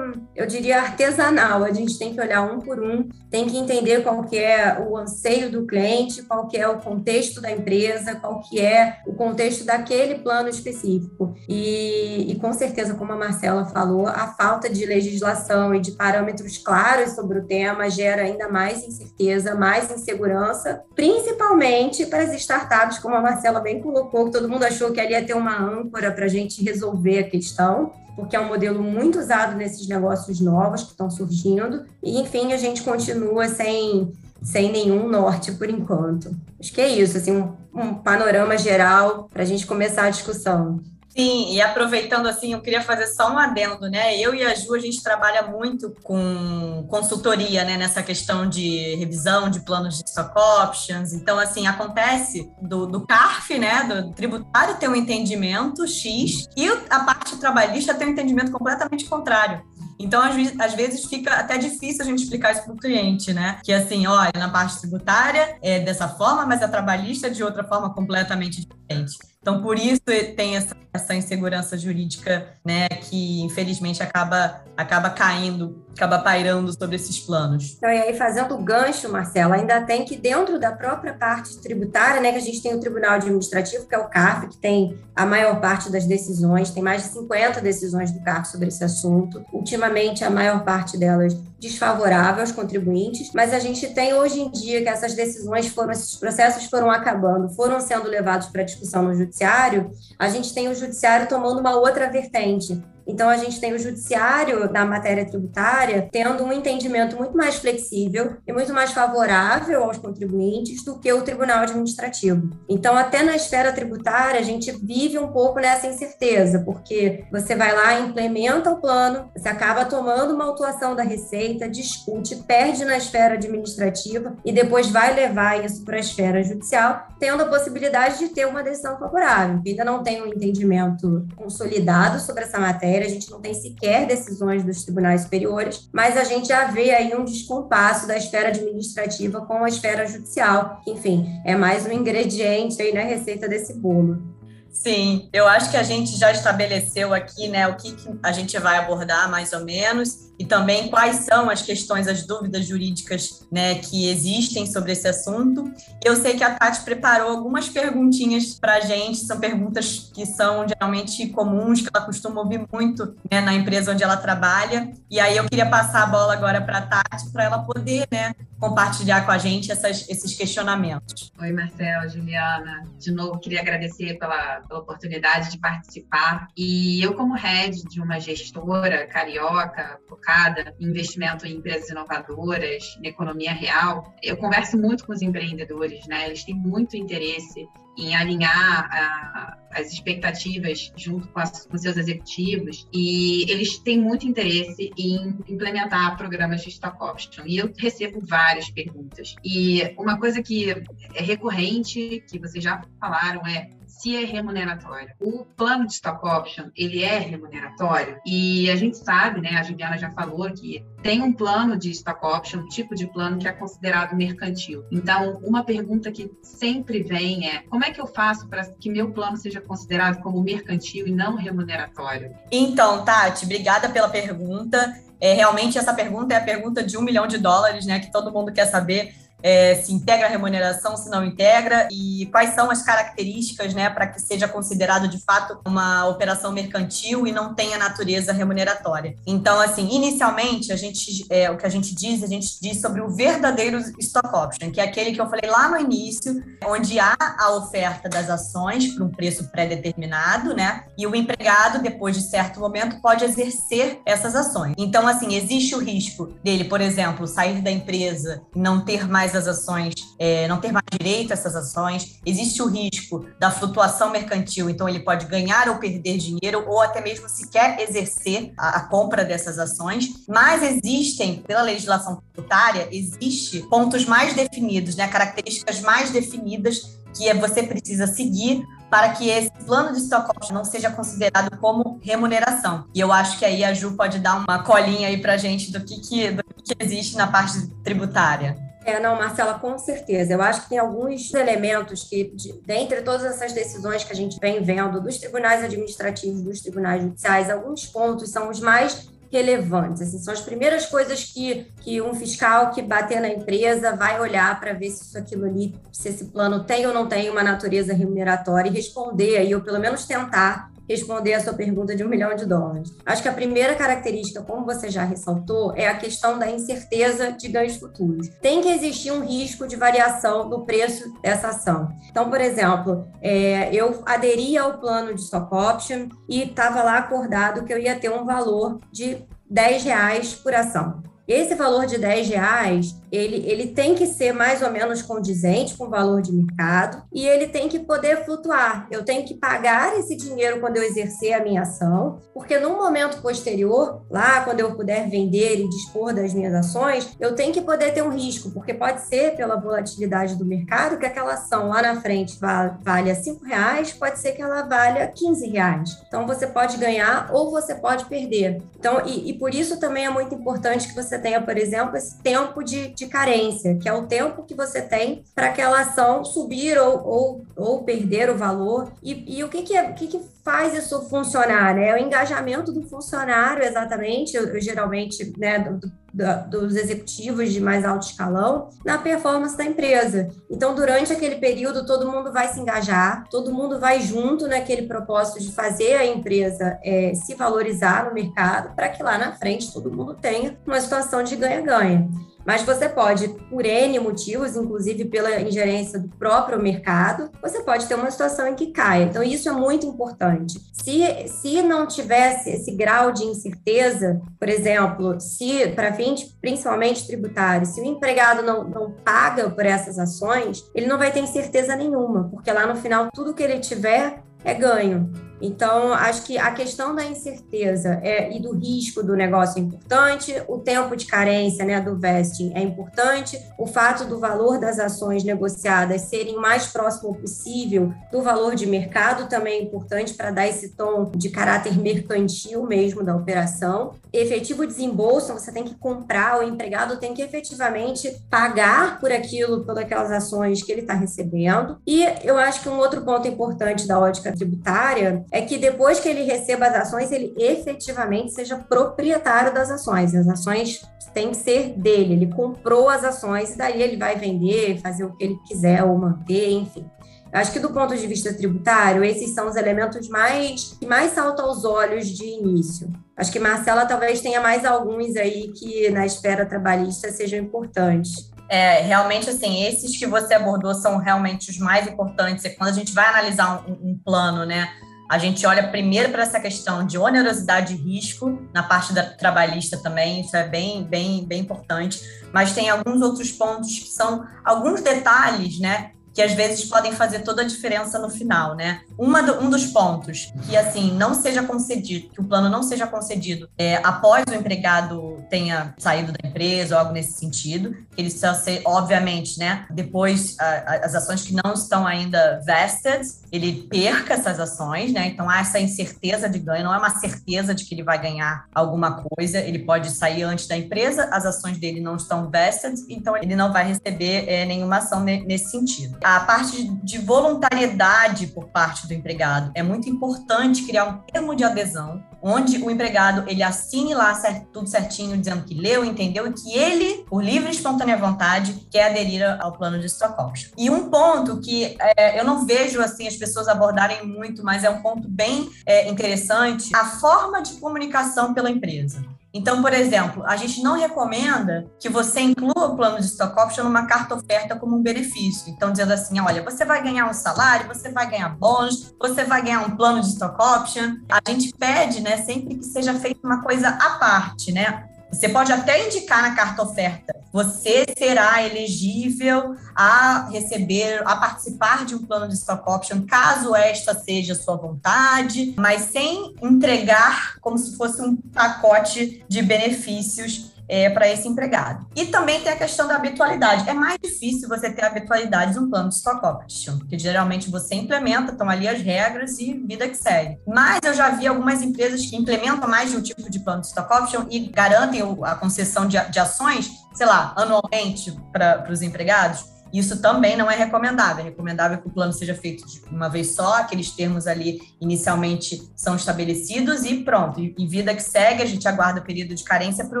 eu 0.36 0.46
diria, 0.46 0.80
artesanal. 0.80 1.64
A 1.64 1.72
gente 1.72 1.98
tem 1.98 2.14
que 2.14 2.20
olhar 2.20 2.42
um 2.42 2.60
por 2.60 2.80
um, 2.80 3.08
tem 3.28 3.46
que 3.46 3.56
entender 3.56 4.04
qual 4.04 4.22
que 4.22 4.38
é 4.38 4.78
o 4.78 4.96
anseio 4.96 5.50
do 5.50 5.66
cliente, 5.66 6.22
qual 6.22 6.46
que 6.46 6.56
é 6.56 6.68
o 6.68 6.78
contexto 6.78 7.40
da 7.40 7.50
empresa, 7.50 8.14
qual 8.14 8.40
que 8.40 8.60
é 8.60 8.98
o 9.04 9.14
contexto 9.14 9.64
daquele 9.64 10.16
plano 10.20 10.48
específico. 10.48 11.34
E, 11.48 12.30
e 12.30 12.36
com 12.36 12.52
certeza, 12.52 12.94
como 12.94 13.12
a 13.12 13.16
Marcela 13.16 13.64
falou, 13.64 14.06
a 14.06 14.28
falta 14.38 14.70
de 14.70 14.86
legislação 14.86 15.74
e 15.74 15.80
de 15.80 15.92
parâmetros 15.92 16.56
claros 16.58 17.12
sobre 17.12 17.40
o 17.40 17.47
tema 17.48 17.90
gera 17.90 18.22
ainda 18.22 18.48
mais 18.48 18.84
incerteza, 18.86 19.54
mais 19.54 19.90
insegurança, 19.90 20.82
principalmente 20.94 22.06
para 22.06 22.22
as 22.22 22.34
startups, 22.34 22.98
como 22.98 23.14
a 23.14 23.20
Marcela 23.20 23.58
bem 23.58 23.80
colocou, 23.80 24.26
que 24.26 24.32
todo 24.32 24.48
mundo 24.48 24.64
achou 24.64 24.92
que 24.92 25.00
ali 25.00 25.12
ia 25.12 25.24
ter 25.24 25.34
uma 25.34 25.58
âncora 25.58 26.12
para 26.12 26.26
a 26.26 26.28
gente 26.28 26.62
resolver 26.62 27.18
a 27.18 27.30
questão, 27.30 27.92
porque 28.14 28.36
é 28.36 28.40
um 28.40 28.48
modelo 28.48 28.82
muito 28.82 29.18
usado 29.18 29.56
nesses 29.56 29.88
negócios 29.88 30.40
novos 30.40 30.82
que 30.82 30.90
estão 30.90 31.10
surgindo, 31.10 31.86
e 32.02 32.20
enfim, 32.20 32.52
a 32.52 32.56
gente 32.56 32.82
continua 32.82 33.48
sem, 33.48 34.12
sem 34.42 34.70
nenhum 34.70 35.08
norte 35.08 35.52
por 35.52 35.70
enquanto. 35.70 36.30
Acho 36.60 36.72
que 36.72 36.80
é 36.80 36.88
isso, 36.88 37.16
assim, 37.16 37.32
um, 37.32 37.52
um 37.74 37.94
panorama 37.94 38.58
geral 38.58 39.28
para 39.32 39.42
a 39.42 39.46
gente 39.46 39.66
começar 39.66 40.04
a 40.04 40.10
discussão. 40.10 40.80
Sim, 41.18 41.52
e 41.52 41.60
aproveitando 41.60 42.28
assim, 42.28 42.52
eu 42.52 42.60
queria 42.60 42.80
fazer 42.80 43.08
só 43.08 43.32
um 43.32 43.38
adendo, 43.38 43.90
né? 43.90 44.16
Eu 44.16 44.36
e 44.36 44.44
a 44.44 44.54
Ju, 44.54 44.72
a 44.72 44.78
gente 44.78 45.02
trabalha 45.02 45.42
muito 45.42 45.92
com 46.04 46.86
consultoria, 46.88 47.64
né, 47.64 47.76
nessa 47.76 48.04
questão 48.04 48.48
de 48.48 48.94
revisão 48.94 49.50
de 49.50 49.58
planos 49.58 49.98
de 49.98 50.08
stock 50.08 50.32
options. 50.62 51.12
Então, 51.12 51.36
assim, 51.36 51.66
acontece 51.66 52.48
do, 52.62 52.86
do 52.86 53.04
CARF, 53.04 53.58
né, 53.58 53.82
do 53.82 54.12
tributário 54.12 54.76
ter 54.76 54.88
um 54.88 54.94
entendimento 54.94 55.88
X 55.88 56.46
e 56.56 56.68
a 56.88 57.00
parte 57.00 57.36
trabalhista 57.36 57.94
tem 57.94 58.06
um 58.06 58.10
entendimento 58.12 58.52
completamente 58.52 59.04
contrário. 59.06 59.60
Então, 59.98 60.22
às, 60.22 60.74
vezes, 60.74 61.04
fica 61.06 61.34
até 61.34 61.58
difícil 61.58 62.04
a 62.04 62.06
gente 62.06 62.22
explicar 62.22 62.52
isso 62.52 62.62
para 62.62 62.72
o 62.72 62.76
cliente, 62.76 63.32
né? 63.32 63.60
Que 63.64 63.72
assim, 63.72 64.06
olha, 64.06 64.30
na 64.36 64.48
parte 64.48 64.78
tributária 64.78 65.58
é 65.60 65.80
dessa 65.80 66.06
forma, 66.06 66.46
mas 66.46 66.62
a 66.62 66.68
trabalhista 66.68 67.26
é 67.26 67.30
de 67.30 67.42
outra 67.42 67.64
forma 67.64 67.92
completamente 67.92 68.64
diferente. 68.64 69.18
Então, 69.40 69.62
por 69.62 69.78
isso 69.78 70.02
tem 70.36 70.56
essa, 70.56 70.76
essa 70.92 71.14
insegurança 71.14 71.78
jurídica, 71.78 72.48
né, 72.64 72.88
que 72.88 73.40
infelizmente 73.42 74.02
acaba, 74.02 74.62
acaba 74.76 75.10
caindo, 75.10 75.84
acaba 75.96 76.18
pairando 76.18 76.72
sobre 76.72 76.96
esses 76.96 77.20
planos. 77.20 77.76
Então, 77.76 77.88
e 77.88 77.98
aí, 77.98 78.14
fazendo 78.14 78.54
o 78.54 78.62
gancho, 78.62 79.08
Marcela, 79.10 79.54
ainda 79.54 79.80
tem 79.82 80.04
que 80.04 80.16
dentro 80.16 80.58
da 80.58 80.72
própria 80.72 81.14
parte 81.14 81.56
tributária, 81.60 82.20
né, 82.20 82.32
que 82.32 82.38
a 82.38 82.42
gente 82.42 82.60
tem 82.60 82.74
o 82.74 82.80
Tribunal 82.80 83.12
Administrativo, 83.12 83.86
que 83.86 83.94
é 83.94 83.98
o 83.98 84.08
CARF, 84.08 84.48
que 84.48 84.58
tem 84.58 84.98
a 85.14 85.24
maior 85.24 85.60
parte 85.60 85.90
das 85.90 86.04
decisões, 86.04 86.70
tem 86.70 86.82
mais 86.82 87.04
de 87.04 87.08
50 87.10 87.60
decisões 87.60 88.10
do 88.10 88.20
CARF 88.20 88.50
sobre 88.50 88.68
esse 88.68 88.82
assunto. 88.82 89.42
Ultimamente, 89.52 90.24
a 90.24 90.30
maior 90.30 90.64
parte 90.64 90.98
delas 90.98 91.34
desfavorável 91.58 92.40
aos 92.40 92.52
contribuintes, 92.52 93.32
mas 93.34 93.52
a 93.52 93.58
gente 93.58 93.86
tem 93.88 94.14
hoje 94.14 94.40
em 94.40 94.50
dia 94.50 94.82
que 94.82 94.88
essas 94.88 95.14
decisões 95.14 95.66
foram, 95.68 95.90
esses 95.90 96.14
processos 96.14 96.64
foram 96.66 96.90
acabando, 96.90 97.50
foram 97.50 97.80
sendo 97.80 98.08
levados 98.08 98.46
para 98.48 98.62
discussão 98.62 99.02
no 99.02 99.14
judiciário, 99.14 99.90
a 100.18 100.28
gente 100.28 100.54
tem 100.54 100.68
o 100.68 100.74
judiciário 100.74 101.28
tomando 101.28 101.60
uma 101.60 101.76
outra 101.76 102.10
vertente. 102.10 102.80
Então, 103.08 103.28
a 103.28 103.38
gente 103.38 103.58
tem 103.58 103.72
o 103.72 103.78
judiciário 103.78 104.70
da 104.70 104.84
matéria 104.84 105.24
tributária 105.24 106.08
tendo 106.12 106.44
um 106.44 106.52
entendimento 106.52 107.16
muito 107.16 107.36
mais 107.36 107.56
flexível 107.56 108.36
e 108.46 108.52
muito 108.52 108.72
mais 108.74 108.92
favorável 108.92 109.82
aos 109.82 109.96
contribuintes 109.96 110.84
do 110.84 110.98
que 110.98 111.10
o 111.12 111.22
tribunal 111.22 111.60
administrativo. 111.60 112.50
Então, 112.68 112.96
até 112.96 113.22
na 113.22 113.34
esfera 113.34 113.72
tributária, 113.72 114.38
a 114.38 114.44
gente 114.44 114.70
vive 114.72 115.18
um 115.18 115.28
pouco 115.28 115.58
nessa 115.58 115.86
incerteza, 115.86 116.60
porque 116.60 117.24
você 117.32 117.56
vai 117.56 117.74
lá, 117.74 117.98
implementa 118.00 118.70
o 118.70 118.80
plano, 118.80 119.30
você 119.34 119.48
acaba 119.48 119.86
tomando 119.86 120.34
uma 120.34 120.44
autuação 120.44 120.94
da 120.94 121.02
Receita, 121.02 121.68
discute, 121.68 122.36
perde 122.36 122.84
na 122.84 122.98
esfera 122.98 123.34
administrativa 123.34 124.36
e 124.44 124.52
depois 124.52 124.88
vai 124.88 125.14
levar 125.14 125.64
isso 125.64 125.84
para 125.84 125.96
a 125.96 126.00
esfera 126.00 126.42
judicial, 126.42 127.08
tendo 127.18 127.42
a 127.42 127.46
possibilidade 127.46 128.18
de 128.18 128.28
ter 128.28 128.46
uma 128.46 128.62
decisão 128.62 128.98
favorável. 128.98 129.62
Ainda 129.66 129.84
não 129.84 130.02
tem 130.02 130.22
um 130.22 130.26
entendimento 130.26 131.26
consolidado 131.34 132.20
sobre 132.20 132.44
essa 132.44 132.58
matéria 132.58 132.97
a 133.04 133.08
gente 133.08 133.30
não 133.30 133.40
tem 133.40 133.54
sequer 133.54 134.06
decisões 134.06 134.64
dos 134.64 134.84
tribunais 134.84 135.22
superiores, 135.22 135.88
mas 135.92 136.16
a 136.16 136.24
gente 136.24 136.48
já 136.48 136.66
vê 136.66 136.90
aí 136.90 137.14
um 137.14 137.24
descompasso 137.24 138.06
da 138.06 138.16
esfera 138.16 138.48
administrativa 138.48 139.40
com 139.46 139.64
a 139.64 139.68
esfera 139.68 140.06
judicial, 140.06 140.80
enfim, 140.86 141.26
é 141.44 141.56
mais 141.56 141.86
um 141.86 141.92
ingrediente 141.92 142.80
aí 142.80 142.92
na 142.92 143.02
receita 143.02 143.48
desse 143.48 143.74
bolo. 143.74 144.22
Sim, 144.70 145.28
eu 145.32 145.48
acho 145.48 145.70
que 145.70 145.76
a 145.76 145.82
gente 145.82 146.16
já 146.16 146.30
estabeleceu 146.30 147.12
aqui, 147.12 147.48
né, 147.48 147.66
o 147.66 147.76
que, 147.76 147.94
que 147.94 148.08
a 148.22 148.32
gente 148.32 148.56
vai 148.58 148.76
abordar 148.76 149.30
mais 149.30 149.52
ou 149.52 149.64
menos 149.64 150.27
e 150.38 150.44
também 150.44 150.88
quais 150.88 151.16
são 151.24 151.50
as 151.50 151.62
questões, 151.62 152.06
as 152.06 152.24
dúvidas 152.24 152.66
jurídicas, 152.66 153.46
né, 153.50 153.76
que 153.76 154.08
existem 154.08 154.66
sobre 154.66 154.92
esse 154.92 155.08
assunto. 155.08 155.70
Eu 156.04 156.14
sei 156.16 156.36
que 156.36 156.44
a 156.44 156.54
Tati 156.54 156.82
preparou 156.82 157.30
algumas 157.30 157.68
perguntinhas 157.68 158.54
para 158.54 158.76
a 158.76 158.80
gente, 158.80 159.18
são 159.18 159.40
perguntas 159.40 160.10
que 160.14 160.24
são 160.24 160.66
geralmente 160.66 161.26
comuns, 161.28 161.80
que 161.80 161.88
ela 161.92 162.04
costuma 162.04 162.40
ouvir 162.40 162.64
muito 162.72 163.16
né, 163.30 163.40
na 163.40 163.54
empresa 163.54 163.92
onde 163.92 164.04
ela 164.04 164.16
trabalha. 164.16 164.92
E 165.10 165.18
aí 165.18 165.36
eu 165.36 165.44
queria 165.44 165.66
passar 165.66 166.04
a 166.04 166.06
bola 166.06 166.32
agora 166.32 166.60
para 166.60 166.78
a 166.78 166.82
Tati, 166.82 167.30
para 167.32 167.44
ela 167.44 167.58
poder, 167.58 168.06
né, 168.10 168.34
compartilhar 168.60 169.24
com 169.24 169.32
a 169.32 169.38
gente 169.38 169.72
essas, 169.72 170.08
esses 170.08 170.34
questionamentos. 170.34 171.32
Oi, 171.40 171.52
Marcel, 171.52 172.08
Juliana. 172.08 172.86
De 172.98 173.10
novo, 173.10 173.38
queria 173.38 173.60
agradecer 173.60 174.18
pela, 174.18 174.60
pela 174.62 174.80
oportunidade 174.80 175.50
de 175.50 175.58
participar. 175.58 176.48
E 176.56 177.02
eu, 177.02 177.14
como 177.14 177.34
head 177.34 177.82
de 177.88 178.00
uma 178.00 178.18
gestora 178.18 179.06
carioca, 179.06 179.98
focada 180.28 180.74
em 180.78 180.88
investimento 180.88 181.46
em 181.46 181.56
empresas 181.56 181.88
inovadoras, 181.88 182.98
na 183.02 183.08
economia 183.08 183.52
real, 183.52 184.14
eu 184.22 184.36
converso 184.36 184.76
muito 184.76 185.06
com 185.06 185.12
os 185.12 185.22
empreendedores, 185.22 186.06
né? 186.06 186.26
Eles 186.26 186.44
têm 186.44 186.54
muito 186.54 186.96
interesse 186.96 187.66
em 187.96 188.14
alinhar 188.14 188.88
a, 188.92 189.58
as 189.72 189.92
expectativas 189.92 190.92
junto 190.96 191.26
com, 191.28 191.40
as, 191.40 191.66
com, 191.66 191.76
seus 191.76 191.96
executivos 191.96 192.86
e 192.92 193.50
eles 193.50 193.78
têm 193.78 193.98
muito 193.98 194.26
interesse 194.26 194.90
em 194.96 195.36
implementar 195.48 196.16
programas 196.16 196.62
de 196.62 196.68
stock 196.68 197.02
option. 197.02 197.44
E 197.46 197.56
eu 197.56 197.72
recebo 197.76 198.20
várias 198.20 198.70
perguntas. 198.70 199.34
E 199.42 199.94
uma 199.98 200.18
coisa 200.18 200.42
que 200.42 200.70
é 200.70 201.22
recorrente, 201.22 202.22
que 202.28 202.38
vocês 202.38 202.62
já 202.62 202.82
falaram, 203.00 203.44
é 203.46 203.70
se 203.98 204.16
é 204.16 204.24
remuneratório. 204.24 205.10
O 205.20 205.44
plano 205.44 205.86
de 205.86 205.94
stock 205.94 206.24
option, 206.26 206.66
ele 206.76 207.02
é 207.02 207.18
remuneratório 207.18 208.18
e 208.24 208.70
a 208.70 208.76
gente 208.76 208.96
sabe, 208.96 209.40
né, 209.40 209.56
a 209.58 209.62
Juliana 209.62 209.98
já 209.98 210.10
falou 210.12 210.50
que 210.52 210.84
tem 211.02 211.20
um 211.20 211.32
plano 211.32 211.76
de 211.76 211.90
stock 211.90 212.24
option, 212.24 212.60
um 212.60 212.68
tipo 212.68 212.94
de 212.94 213.06
plano 213.08 213.38
que 213.38 213.48
é 213.48 213.52
considerado 213.52 214.14
mercantil. 214.14 214.84
Então, 214.90 215.40
uma 215.42 215.64
pergunta 215.64 216.12
que 216.12 216.30
sempre 216.42 217.02
vem 217.02 217.48
é: 217.48 217.62
como 217.68 217.84
é 217.84 217.90
que 217.90 218.00
eu 218.00 218.06
faço 218.06 218.48
para 218.48 218.64
que 218.64 218.88
meu 218.88 219.10
plano 219.10 219.36
seja 219.36 219.60
considerado 219.60 220.22
como 220.22 220.42
mercantil 220.42 221.06
e 221.06 221.10
não 221.10 221.36
remuneratório? 221.36 222.34
Então, 222.52 223.04
Tati, 223.04 223.44
obrigada 223.44 223.88
pela 223.88 224.08
pergunta. 224.08 224.94
É, 225.20 225.32
realmente 225.32 225.76
essa 225.76 225.92
pergunta 225.92 226.34
é 226.34 226.36
a 226.36 226.44
pergunta 226.44 226.82
de 226.82 226.96
um 226.96 227.02
milhão 227.02 227.26
de 227.26 227.38
dólares, 227.38 227.84
né? 227.84 227.98
Que 227.98 228.12
todo 228.12 228.32
mundo 228.32 228.52
quer 228.52 228.66
saber 228.66 229.12
é, 229.42 229.76
se 229.76 229.92
integra 229.92 230.26
a 230.26 230.30
remuneração, 230.30 230.96
se 230.96 231.08
não 231.08 231.24
integra, 231.24 231.88
e 231.90 232.26
quais 232.26 232.54
são 232.54 232.70
as 232.70 232.82
características 232.82 233.74
né, 233.74 233.88
para 233.90 234.06
que 234.06 234.20
seja 234.20 234.48
considerado 234.48 235.08
de 235.08 235.22
fato 235.22 235.58
uma 235.66 236.06
operação 236.06 236.52
mercantil 236.52 237.26
e 237.26 237.32
não 237.32 237.54
tenha 237.54 237.78
natureza 237.78 238.32
remuneratória. 238.32 239.14
Então, 239.26 239.60
assim, 239.60 239.88
inicialmente, 239.90 240.72
a 240.72 240.76
gente, 240.76 241.26
é, 241.30 241.50
o 241.50 241.56
que 241.56 241.66
a 241.66 241.68
gente 241.68 241.94
diz, 241.94 242.22
a 242.22 242.26
gente 242.26 242.60
diz 242.60 242.80
sobre 242.80 243.00
o 243.00 243.10
verdadeiro 243.10 243.78
stock 243.98 244.28
option, 244.34 244.70
que 244.70 244.80
é 244.80 244.84
aquele 244.84 245.12
que 245.12 245.20
eu 245.20 245.28
falei 245.28 245.50
lá 245.50 245.68
no 245.68 245.78
início, 245.78 246.42
onde 246.66 246.98
há 246.98 247.16
a 247.38 247.52
oferta 247.52 248.08
das 248.08 248.28
ações 248.28 248.88
por 248.88 249.02
um 249.02 249.10
preço 249.10 249.50
pré-determinado, 249.50 250.54
né? 250.54 250.84
E 250.96 251.06
o 251.06 251.14
empregado, 251.14 251.80
depois 251.82 252.16
de 252.16 252.22
certo 252.22 252.60
momento, 252.60 253.00
pode 253.00 253.24
exercer 253.24 254.00
essas 254.04 254.34
ações. 254.34 254.74
Então, 254.76 255.06
assim, 255.06 255.34
existe 255.34 255.74
o 255.74 255.78
risco 255.78 256.34
dele, 256.42 256.64
por 256.64 256.80
exemplo, 256.80 257.26
sair 257.26 257.60
da 257.60 257.70
empresa 257.70 258.42
não 258.54 258.84
ter 258.84 259.08
mais 259.08 259.27
mais 259.28 259.34
as 259.34 259.46
ações, 259.46 259.94
é, 260.18 260.48
não 260.48 260.58
ter 260.58 260.72
mais 260.72 260.84
direito 260.90 261.30
a 261.30 261.34
essas 261.34 261.54
ações, 261.54 262.18
existe 262.24 262.62
o 262.62 262.66
risco 262.66 263.26
da 263.38 263.50
flutuação 263.50 264.10
mercantil, 264.10 264.70
então 264.70 264.88
ele 264.88 265.00
pode 265.00 265.26
ganhar 265.26 265.68
ou 265.68 265.76
perder 265.76 266.16
dinheiro, 266.16 266.64
ou 266.66 266.80
até 266.80 267.00
mesmo 267.00 267.28
sequer 267.28 267.78
exercer 267.80 268.52
a, 268.56 268.76
a 268.76 268.80
compra 268.88 269.24
dessas 269.24 269.58
ações, 269.58 270.24
mas 270.26 270.62
existem, 270.62 271.42
pela 271.42 271.62
legislação 271.62 272.22
tributária, 272.32 272.88
existe 272.90 273.60
pontos 273.68 274.06
mais 274.06 274.34
definidos, 274.34 274.96
né, 274.96 275.06
características 275.08 275.80
mais 275.80 276.10
definidas 276.10 276.98
que 277.16 277.32
você 277.34 277.62
precisa 277.62 278.06
seguir 278.06 278.64
para 278.90 279.10
que 279.10 279.28
esse 279.28 279.50
plano 279.66 279.92
de 279.92 279.98
stock 279.98 280.30
option 280.30 280.54
não 280.54 280.64
seja 280.64 280.90
considerado 280.90 281.56
como 281.58 281.98
remuneração. 282.02 282.86
E 282.94 283.00
eu 283.00 283.12
acho 283.12 283.38
que 283.38 283.44
aí 283.44 283.62
a 283.62 283.74
Ju 283.74 283.92
pode 283.92 284.18
dar 284.18 284.36
uma 284.36 284.62
colinha 284.62 285.08
aí 285.08 285.20
para 285.20 285.36
gente 285.36 285.70
do 285.70 285.80
que, 285.80 286.00
que, 286.00 286.30
do 286.30 286.42
que 286.42 286.74
existe 286.78 287.16
na 287.16 287.26
parte 287.26 287.66
tributária. 287.82 288.67
É, 288.88 288.98
não, 288.98 289.16
Marcela, 289.16 289.58
com 289.58 289.76
certeza. 289.76 290.32
Eu 290.32 290.40
acho 290.40 290.62
que 290.62 290.70
tem 290.70 290.78
alguns 290.78 291.34
elementos 291.34 292.04
que, 292.04 292.32
de, 292.34 292.54
dentre 292.64 293.02
todas 293.02 293.22
essas 293.22 293.52
decisões 293.52 294.02
que 294.02 294.10
a 294.10 294.16
gente 294.16 294.38
vem 294.40 294.62
vendo 294.62 294.98
dos 294.98 295.18
tribunais 295.18 295.62
administrativos, 295.62 296.40
dos 296.40 296.62
tribunais 296.62 297.02
judiciais, 297.02 297.50
alguns 297.50 297.84
pontos 297.84 298.30
são 298.30 298.48
os 298.48 298.60
mais 298.60 299.06
relevantes. 299.30 300.00
Assim, 300.00 300.18
são 300.18 300.32
as 300.32 300.40
primeiras 300.40 300.86
coisas 300.86 301.22
que, 301.22 301.66
que 301.82 302.00
um 302.00 302.14
fiscal 302.14 302.70
que 302.70 302.80
bater 302.80 303.20
na 303.20 303.28
empresa 303.28 303.94
vai 303.94 304.18
olhar 304.18 304.58
para 304.58 304.72
ver 304.72 304.88
se 304.88 305.04
isso 305.04 305.18
aquilo 305.18 305.44
ali, 305.44 305.74
se 305.92 306.08
esse 306.08 306.24
plano 306.24 306.64
tem 306.64 306.86
ou 306.86 306.94
não 306.94 307.06
tem 307.06 307.28
uma 307.28 307.42
natureza 307.42 307.92
remuneratória 307.92 308.70
e 308.70 308.72
responder 308.72 309.36
aí, 309.36 309.54
ou 309.54 309.60
pelo 309.60 309.78
menos 309.78 310.06
tentar 310.06 310.72
responder 310.88 311.34
a 311.34 311.40
sua 311.40 311.52
pergunta 311.52 311.94
de 311.94 312.02
um 312.02 312.08
milhão 312.08 312.34
de 312.34 312.46
dólares. 312.46 312.90
Acho 313.04 313.22
que 313.22 313.28
a 313.28 313.32
primeira 313.32 313.74
característica, 313.74 314.42
como 314.42 314.64
você 314.64 314.90
já 314.90 315.04
ressaltou, 315.04 315.72
é 315.76 315.86
a 315.86 315.96
questão 315.96 316.38
da 316.38 316.50
incerteza 316.50 317.32
de 317.32 317.48
ganhos 317.48 317.76
futuros. 317.76 318.28
Tem 318.40 318.60
que 318.60 318.68
existir 318.68 319.12
um 319.12 319.24
risco 319.24 319.66
de 319.66 319.76
variação 319.76 320.48
no 320.48 320.64
preço 320.64 321.12
dessa 321.20 321.48
ação. 321.48 321.88
Então, 322.10 322.30
por 322.30 322.40
exemplo, 322.40 323.06
é, 323.20 323.74
eu 323.74 324.02
aderi 324.06 324.56
ao 324.56 324.78
plano 324.78 325.14
de 325.14 325.20
stock 325.20 325.54
option 325.54 326.08
e 326.28 326.42
estava 326.42 326.82
lá 326.82 326.98
acordado 326.98 327.64
que 327.64 327.72
eu 327.72 327.78
ia 327.78 327.98
ter 327.98 328.10
um 328.10 328.24
valor 328.24 328.80
de 328.92 329.18
10 329.50 329.84
reais 329.84 330.34
por 330.34 330.54
ação. 330.54 331.02
Esse 331.28 331.54
valor 331.54 331.84
de 331.84 331.98
10 331.98 332.28
reais 332.28 332.98
ele, 333.10 333.44
ele 333.46 333.68
tem 333.68 333.94
que 333.94 334.06
ser 334.06 334.32
mais 334.32 334.62
ou 334.62 334.70
menos 334.70 335.02
condizente 335.02 335.76
com 335.76 335.84
o 335.84 335.90
valor 335.90 336.22
de 336.22 336.32
mercado 336.32 337.02
e 337.12 337.26
ele 337.26 337.48
tem 337.48 337.68
que 337.68 337.78
poder 337.80 338.24
flutuar. 338.24 338.86
Eu 338.90 339.04
tenho 339.04 339.24
que 339.24 339.34
pagar 339.34 339.98
esse 339.98 340.16
dinheiro 340.16 340.60
quando 340.60 340.76
eu 340.76 340.82
exercer 340.82 341.32
a 341.32 341.42
minha 341.42 341.62
ação, 341.62 342.18
porque 342.34 342.58
no 342.58 342.76
momento 342.76 343.20
posterior, 343.20 344.02
lá 344.10 344.42
quando 344.42 344.60
eu 344.60 344.74
puder 344.74 345.08
vender 345.08 345.60
e 345.60 345.68
dispor 345.68 346.14
das 346.14 346.34
minhas 346.34 346.54
ações, 346.54 347.16
eu 347.18 347.34
tenho 347.34 347.52
que 347.52 347.60
poder 347.60 347.92
ter 347.92 348.02
um 348.02 348.10
risco, 348.10 348.50
porque 348.50 348.74
pode 348.74 349.02
ser 349.02 349.36
pela 349.36 349.56
volatilidade 349.56 350.36
do 350.36 350.44
mercado 350.44 350.98
que 350.98 351.06
aquela 351.06 351.34
ação 351.34 351.68
lá 351.68 351.82
na 351.82 352.00
frente 352.00 352.38
valha 352.38 353.14
5 353.14 353.44
reais, 353.44 353.92
pode 353.92 354.18
ser 354.18 354.32
que 354.32 354.42
ela 354.42 354.62
valha 354.62 355.06
15 355.08 355.48
reais. 355.48 356.02
Então 356.06 356.26
você 356.26 356.46
pode 356.46 356.76
ganhar 356.76 357.30
ou 357.32 357.50
você 357.50 357.74
pode 357.74 358.04
perder. 358.06 358.62
Então, 358.78 359.02
e, 359.06 359.30
e 359.30 359.38
por 359.38 359.54
isso 359.54 359.78
também 359.78 360.06
é 360.06 360.10
muito 360.10 360.34
importante 360.34 360.88
que 360.88 360.94
você 360.94 361.17
tenha, 361.18 361.40
por 361.40 361.56
exemplo, 361.56 361.96
esse 361.96 362.18
tempo 362.22 362.62
de 362.62 362.88
de 362.98 363.06
carência, 363.06 363.76
que 363.76 363.88
é 363.88 363.92
o 363.92 364.06
tempo 364.06 364.42
que 364.42 364.54
você 364.54 364.82
tem 364.82 365.22
para 365.34 365.48
aquela 365.48 365.80
ação 365.80 366.24
subir 366.24 366.78
ou, 366.78 367.06
ou, 367.06 367.46
ou 367.56 367.84
perder 367.84 368.30
o 368.30 368.36
valor. 368.36 368.92
E, 369.02 369.38
e 369.38 369.44
o 369.44 369.48
que, 369.48 369.62
que, 369.62 369.76
é, 369.76 369.90
o 369.90 369.94
que, 369.94 370.08
que 370.08 370.20
faz 370.44 370.74
isso 370.74 371.08
funcionar? 371.08 371.74
Né? 371.74 371.88
É 371.88 371.94
o 371.94 371.98
engajamento 371.98 372.72
do 372.72 372.82
funcionário, 372.82 373.62
exatamente, 373.62 374.36
eu, 374.36 374.46
eu 374.48 374.60
geralmente, 374.60 375.32
né, 375.38 375.58
do, 375.58 375.90
do, 376.18 376.50
dos 376.50 376.76
executivos 376.76 377.52
de 377.52 377.60
mais 377.60 377.84
alto 377.84 378.06
escalão, 378.06 378.70
na 378.84 378.98
performance 378.98 379.56
da 379.56 379.64
empresa. 379.64 380.28
Então, 380.50 380.74
durante 380.74 381.12
aquele 381.12 381.36
período, 381.36 381.86
todo 381.86 382.10
mundo 382.10 382.32
vai 382.32 382.48
se 382.48 382.58
engajar, 382.58 383.28
todo 383.30 383.52
mundo 383.52 383.78
vai 383.78 384.00
junto 384.00 384.48
naquele 384.48 384.82
propósito 384.82 385.40
de 385.40 385.52
fazer 385.52 385.94
a 385.94 386.04
empresa 386.04 386.78
é, 386.82 387.12
se 387.14 387.34
valorizar 387.34 388.06
no 388.06 388.14
mercado, 388.14 388.74
para 388.74 388.88
que 388.88 389.02
lá 389.02 389.16
na 389.16 389.32
frente 389.32 389.72
todo 389.72 389.92
mundo 389.92 390.14
tenha 390.14 390.58
uma 390.66 390.80
situação 390.80 391.22
de 391.22 391.36
ganha-ganha. 391.36 392.08
Mas 392.48 392.62
você 392.62 392.88
pode, 392.88 393.28
por 393.50 393.66
N 393.66 394.00
motivos, 394.00 394.56
inclusive 394.56 395.04
pela 395.04 395.38
ingerência 395.38 395.98
do 395.98 396.08
próprio 396.08 396.58
mercado, 396.58 397.30
você 397.42 397.60
pode 397.60 397.84
ter 397.84 397.94
uma 397.94 398.10
situação 398.10 398.48
em 398.48 398.54
que 398.54 398.68
caia. 398.68 399.04
Então, 399.04 399.22
isso 399.22 399.50
é 399.50 399.52
muito 399.52 399.86
importante. 399.86 400.58
Se, 400.72 401.28
se 401.28 401.60
não 401.60 401.86
tivesse 401.86 402.48
esse 402.48 402.74
grau 402.74 403.12
de 403.12 403.22
incerteza, 403.22 404.18
por 404.38 404.48
exemplo, 404.48 405.20
se 405.20 405.68
para 405.72 405.92
fins 405.92 406.24
principalmente 406.40 407.06
tributários, 407.06 407.74
se 407.74 407.82
o 407.82 407.84
empregado 407.84 408.42
não, 408.42 408.64
não 408.64 408.92
paga 408.92 409.50
por 409.50 409.66
essas 409.66 409.98
ações, 409.98 410.64
ele 410.74 410.86
não 410.86 410.96
vai 410.96 411.12
ter 411.12 411.20
incerteza 411.20 411.76
nenhuma, 411.76 412.30
porque 412.30 412.50
lá 412.50 412.66
no 412.66 412.76
final 412.76 413.10
tudo 413.12 413.34
que 413.34 413.42
ele 413.42 413.58
tiver 413.58 414.22
é 414.42 414.54
ganho. 414.54 415.12
Então, 415.40 415.92
acho 415.92 416.22
que 416.22 416.36
a 416.38 416.50
questão 416.52 416.94
da 416.94 417.04
incerteza 417.04 418.00
é, 418.02 418.34
e 418.34 418.40
do 418.40 418.52
risco 418.52 419.02
do 419.02 419.16
negócio 419.16 419.58
é 419.58 419.62
importante, 419.62 420.34
o 420.48 420.58
tempo 420.58 420.96
de 420.96 421.06
carência 421.06 421.64
né, 421.64 421.80
do 421.80 421.96
vesting 421.96 422.52
é 422.54 422.62
importante, 422.62 423.38
o 423.58 423.66
fato 423.66 424.04
do 424.04 424.18
valor 424.18 424.58
das 424.58 424.78
ações 424.78 425.24
negociadas 425.24 426.02
serem 426.02 426.36
mais 426.36 426.66
próximo 426.66 427.14
possível 427.14 427.92
do 428.10 428.22
valor 428.22 428.54
de 428.54 428.66
mercado 428.66 429.28
também 429.28 429.60
é 429.60 429.62
importante 429.62 430.14
para 430.14 430.30
dar 430.30 430.46
esse 430.46 430.70
tom 430.70 431.10
de 431.14 431.30
caráter 431.30 431.78
mercantil 431.78 432.64
mesmo 432.64 433.02
da 433.02 433.14
operação. 433.14 433.94
Efetivo 434.12 434.66
desembolso, 434.66 435.32
você 435.32 435.52
tem 435.52 435.64
que 435.64 435.74
comprar, 435.74 436.40
o 436.40 436.42
empregado 436.42 436.98
tem 436.98 437.14
que 437.14 437.22
efetivamente 437.22 438.22
pagar 438.30 438.98
por 438.98 439.12
aquilo, 439.12 439.64
por 439.64 439.78
aquelas 439.78 440.10
ações 440.10 440.62
que 440.62 440.72
ele 440.72 440.80
está 440.82 440.94
recebendo. 440.94 441.78
E 441.86 442.04
eu 442.24 442.36
acho 442.36 442.62
que 442.62 442.68
um 442.68 442.78
outro 442.78 443.02
ponto 443.02 443.28
importante 443.28 443.86
da 443.86 443.98
ótica 443.98 444.32
tributária 444.32 445.24
é 445.30 445.42
que 445.42 445.58
depois 445.58 446.00
que 446.00 446.08
ele 446.08 446.22
receba 446.22 446.66
as 446.66 446.74
ações, 446.74 447.12
ele 447.12 447.34
efetivamente 447.36 448.32
seja 448.32 448.56
proprietário 448.56 449.52
das 449.52 449.70
ações. 449.70 450.14
As 450.14 450.26
ações 450.26 450.82
têm 451.12 451.30
que 451.30 451.36
ser 451.36 451.74
dele, 451.78 452.14
ele 452.14 452.32
comprou 452.32 452.88
as 452.88 453.04
ações 453.04 453.54
e 453.54 453.58
daí 453.58 453.82
ele 453.82 453.96
vai 453.96 454.16
vender, 454.16 454.80
fazer 454.80 455.04
o 455.04 455.14
que 455.14 455.24
ele 455.24 455.38
quiser 455.46 455.82
ou 455.84 455.96
manter, 455.98 456.50
enfim. 456.50 456.88
Acho 457.32 457.52
que 457.52 457.58
do 457.58 457.70
ponto 457.70 457.94
de 457.94 458.06
vista 458.06 458.32
tributário, 458.32 459.04
esses 459.04 459.34
são 459.34 459.48
os 459.48 459.56
elementos 459.56 460.08
mais 460.08 460.76
que 460.80 460.86
mais 460.86 461.12
saltam 461.12 461.44
aos 461.44 461.64
olhos 461.64 462.06
de 462.06 462.24
início. 462.24 462.90
Acho 463.16 463.30
que 463.30 463.38
Marcela 463.38 463.84
talvez 463.84 464.20
tenha 464.20 464.40
mais 464.40 464.64
alguns 464.64 465.14
aí 465.16 465.52
que 465.52 465.90
na 465.90 466.06
esfera 466.06 466.46
trabalhista 466.46 467.10
sejam 467.12 467.38
importantes. 467.38 468.30
É, 468.48 468.80
realmente, 468.80 469.28
assim, 469.28 469.64
esses 469.64 469.98
que 469.98 470.06
você 470.06 470.32
abordou 470.32 470.74
são 470.74 470.96
realmente 470.96 471.50
os 471.50 471.58
mais 471.58 471.86
importantes. 471.86 472.50
Quando 472.56 472.70
a 472.70 472.72
gente 472.72 472.94
vai 472.94 473.06
analisar 473.06 473.62
um, 473.68 473.90
um 473.90 474.00
plano, 474.02 474.46
né, 474.46 474.70
a 475.08 475.16
gente 475.18 475.46
olha 475.46 475.68
primeiro 475.68 476.10
para 476.10 476.22
essa 476.22 476.38
questão 476.38 476.86
de 476.86 476.98
onerosidade 476.98 477.74
e 477.74 477.76
risco, 477.76 478.46
na 478.52 478.62
parte 478.62 478.92
da 478.92 479.02
trabalhista 479.02 479.78
também, 479.78 480.20
isso 480.20 480.36
é 480.36 480.46
bem, 480.46 480.84
bem, 480.84 481.24
bem 481.24 481.40
importante. 481.40 482.00
Mas 482.32 482.52
tem 482.52 482.68
alguns 482.68 483.00
outros 483.00 483.32
pontos 483.32 483.78
que 483.78 483.88
são 483.88 484.26
alguns 484.44 484.82
detalhes, 484.82 485.58
né? 485.58 485.92
que 486.18 486.22
às 486.22 486.32
vezes 486.32 486.64
podem 486.64 486.90
fazer 486.90 487.20
toda 487.20 487.42
a 487.42 487.44
diferença 487.44 487.96
no 487.96 488.10
final, 488.10 488.56
né? 488.56 488.80
Uma 488.98 489.22
do, 489.22 489.40
um 489.40 489.48
dos 489.48 489.66
pontos 489.66 490.32
que, 490.48 490.56
assim, 490.56 490.90
não 490.90 491.14
seja 491.14 491.44
concedido, 491.44 492.08
que 492.08 492.20
o 492.20 492.24
plano 492.24 492.48
não 492.48 492.60
seja 492.60 492.88
concedido 492.88 493.48
é, 493.56 493.76
após 493.84 494.24
o 494.28 494.34
empregado 494.34 495.24
tenha 495.30 495.74
saído 495.78 496.10
da 496.10 496.27
empresa 496.38 496.76
ou 496.76 496.80
algo 496.80 496.92
nesse 496.92 497.18
sentido, 497.18 497.72
que 497.72 498.00
ele 498.00 498.08
precisa 498.08 498.32
ser, 498.34 498.62
obviamente, 498.64 499.38
né? 499.38 499.66
Depois, 499.70 500.36
a, 500.38 500.44
a, 500.44 500.74
as 500.84 500.94
ações 500.94 501.22
que 501.22 501.34
não 501.34 501.52
estão 501.52 501.86
ainda 501.86 502.40
vested, 502.46 503.02
ele 503.32 503.66
perca 503.68 504.14
essas 504.14 504.38
ações, 504.38 504.92
né? 504.92 505.08
Então 505.08 505.28
há 505.28 505.40
essa 505.40 505.58
incerteza 505.58 506.28
de 506.28 506.38
ganho, 506.38 506.64
não 506.64 506.74
é 506.74 506.78
uma 506.78 506.90
certeza 506.90 507.54
de 507.54 507.64
que 507.64 507.74
ele 507.74 507.82
vai 507.82 508.00
ganhar 508.00 508.46
alguma 508.54 509.02
coisa, 509.02 509.38
ele 509.38 509.58
pode 509.60 509.90
sair 509.90 510.22
antes 510.22 510.46
da 510.46 510.56
empresa, 510.56 511.08
as 511.12 511.26
ações 511.26 511.58
dele 511.58 511.80
não 511.80 511.96
estão 511.96 512.30
vested, 512.30 512.74
então 512.88 513.16
ele 513.16 513.34
não 513.34 513.52
vai 513.52 513.66
receber 513.66 514.28
é, 514.28 514.44
nenhuma 514.44 514.78
ação 514.78 515.00
nesse 515.02 515.50
sentido. 515.50 515.98
A 516.04 516.20
parte 516.20 516.68
de 516.82 516.98
voluntariedade 516.98 518.28
por 518.28 518.48
parte 518.48 518.86
do 518.86 518.94
empregado 518.94 519.50
é 519.54 519.62
muito 519.62 519.88
importante 519.88 520.64
criar 520.64 520.84
um 520.84 520.98
termo 520.98 521.34
de 521.34 521.42
adesão 521.42 522.02
onde 522.22 522.58
o 522.58 522.70
empregado 522.70 523.28
ele 523.28 523.42
assine 523.42 523.94
lá 523.94 524.14
certo, 524.14 524.46
tudo 524.52 524.68
certinho, 524.68 525.16
dizendo 525.16 525.44
que 525.44 525.54
leu, 525.54 525.84
entendeu 525.84 526.26
e 526.26 526.32
que 526.32 526.52
ele, 526.52 527.04
por 527.08 527.22
livre 527.22 527.48
e 527.48 527.52
espontânea 527.52 527.96
vontade, 527.96 528.66
quer 528.70 528.90
aderir 528.90 529.24
ao 529.40 529.52
plano 529.52 529.78
de 529.78 529.86
stock 529.86 530.20
option. 530.20 530.50
E 530.56 530.70
um 530.70 530.90
ponto 530.90 531.40
que 531.40 531.76
é, 531.80 532.20
eu 532.20 532.24
não 532.24 532.46
vejo 532.46 532.80
assim 532.80 533.06
as 533.06 533.16
pessoas 533.16 533.48
abordarem 533.48 534.06
muito, 534.06 534.42
mas 534.44 534.64
é 534.64 534.70
um 534.70 534.82
ponto 534.82 535.08
bem 535.08 535.48
é, 535.66 535.88
interessante, 535.88 536.74
a 536.74 536.84
forma 536.84 537.42
de 537.42 537.54
comunicação 537.54 538.34
pela 538.34 538.50
empresa. 538.50 539.02
Então, 539.38 539.62
por 539.62 539.72
exemplo, 539.72 540.24
a 540.26 540.36
gente 540.36 540.60
não 540.64 540.76
recomenda 540.76 541.70
que 541.80 541.88
você 541.88 542.20
inclua 542.20 542.66
o 542.66 542.76
plano 542.76 542.98
de 542.98 543.06
stock 543.06 543.40
option 543.40 543.62
numa 543.62 543.86
carta 543.86 544.16
oferta 544.16 544.56
como 544.56 544.76
um 544.76 544.82
benefício. 544.82 545.48
Então, 545.52 545.70
dizendo 545.70 545.92
assim, 545.92 546.18
olha, 546.18 546.42
você 546.42 546.64
vai 546.64 546.82
ganhar 546.82 547.08
um 547.08 547.14
salário, 547.14 547.68
você 547.68 547.88
vai 547.88 548.10
ganhar 548.10 548.30
bônus, 548.30 548.92
você 548.98 549.22
vai 549.22 549.40
ganhar 549.40 549.60
um 549.60 549.76
plano 549.76 550.00
de 550.00 550.08
stock 550.08 550.36
option. 550.42 550.96
A 551.08 551.30
gente 551.30 551.54
pede, 551.56 552.00
né, 552.00 552.16
sempre 552.16 552.56
que 552.56 552.64
seja 552.64 552.92
feita 552.94 553.20
uma 553.24 553.40
coisa 553.40 553.68
à 553.68 553.90
parte, 553.90 554.50
né? 554.50 554.88
Você 555.12 555.28
pode 555.28 555.52
até 555.52 555.86
indicar 555.86 556.20
na 556.20 556.34
carta 556.34 556.60
oferta, 556.60 557.14
você 557.32 557.84
será 557.96 558.42
elegível 558.42 559.54
a 559.74 560.28
receber, 560.30 561.02
a 561.06 561.16
participar 561.16 561.84
de 561.84 561.94
um 561.94 562.04
plano 562.04 562.28
de 562.28 562.34
stock 562.34 562.62
option, 562.68 563.02
caso 563.06 563.54
esta 563.54 563.94
seja 563.94 564.34
sua 564.34 564.56
vontade, 564.56 565.54
mas 565.56 565.82
sem 565.82 566.34
entregar 566.42 567.38
como 567.40 567.58
se 567.58 567.76
fosse 567.76 568.00
um 568.02 568.16
pacote 568.16 569.24
de 569.28 569.42
benefícios 569.42 570.57
é, 570.68 570.90
para 570.90 571.08
esse 571.08 571.26
empregado. 571.26 571.86
E 571.96 572.06
também 572.06 572.40
tem 572.40 572.52
a 572.52 572.56
questão 572.56 572.86
da 572.86 572.96
habitualidade. 572.96 573.68
É 573.68 573.74
mais 573.74 573.98
difícil 574.02 574.48
você 574.48 574.70
ter 574.70 574.84
habitualidade 574.84 575.52
de 575.52 575.58
um 575.58 575.68
plano 575.68 575.88
de 575.88 575.94
stock 575.94 576.24
option, 576.24 576.78
porque 576.78 576.98
geralmente 576.98 577.50
você 577.50 577.74
implementa, 577.74 578.32
estão 578.32 578.48
ali 578.48 578.68
as 578.68 578.80
regras 578.80 579.38
e 579.38 579.54
vida 579.54 579.88
que 579.88 579.96
segue. 579.96 580.38
Mas 580.46 580.80
eu 580.84 580.94
já 580.94 581.10
vi 581.10 581.26
algumas 581.26 581.62
empresas 581.62 582.04
que 582.06 582.16
implementam 582.16 582.68
mais 582.68 582.90
de 582.90 582.96
um 582.96 583.02
tipo 583.02 583.30
de 583.30 583.40
plano 583.40 583.62
de 583.62 583.68
stock 583.68 583.92
option 583.92 584.26
e 584.30 584.40
garantem 584.40 585.02
a 585.22 585.34
concessão 585.34 585.86
de, 585.86 585.98
de 586.10 586.18
ações, 586.18 586.70
sei 586.94 587.06
lá, 587.06 587.32
anualmente 587.36 588.16
para 588.32 588.66
os 588.70 588.82
empregados 588.82 589.57
isso 589.72 590.00
também 590.00 590.36
não 590.36 590.50
é 590.50 590.56
recomendável. 590.56 591.24
É 591.24 591.28
recomendável 591.28 591.78
que 591.78 591.88
o 591.88 591.90
plano 591.90 592.12
seja 592.12 592.34
feito 592.34 592.66
de 592.66 592.80
uma 592.90 593.08
vez 593.08 593.34
só, 593.34 593.58
aqueles 593.58 593.90
termos 593.90 594.26
ali 594.26 594.60
inicialmente 594.80 595.70
são 595.76 595.96
estabelecidos 595.96 596.84
e 596.84 597.02
pronto. 597.02 597.40
E, 597.40 597.66
vida 597.66 597.94
que 597.94 598.02
segue, 598.02 598.42
a 598.42 598.46
gente 598.46 598.66
aguarda 598.66 599.00
o 599.00 599.04
período 599.04 599.34
de 599.34 599.44
carência 599.44 599.84
para 599.86 600.00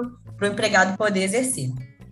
o 0.00 0.46
empregado 0.46 0.96
poder 0.96 1.22
exercer. 1.22 1.70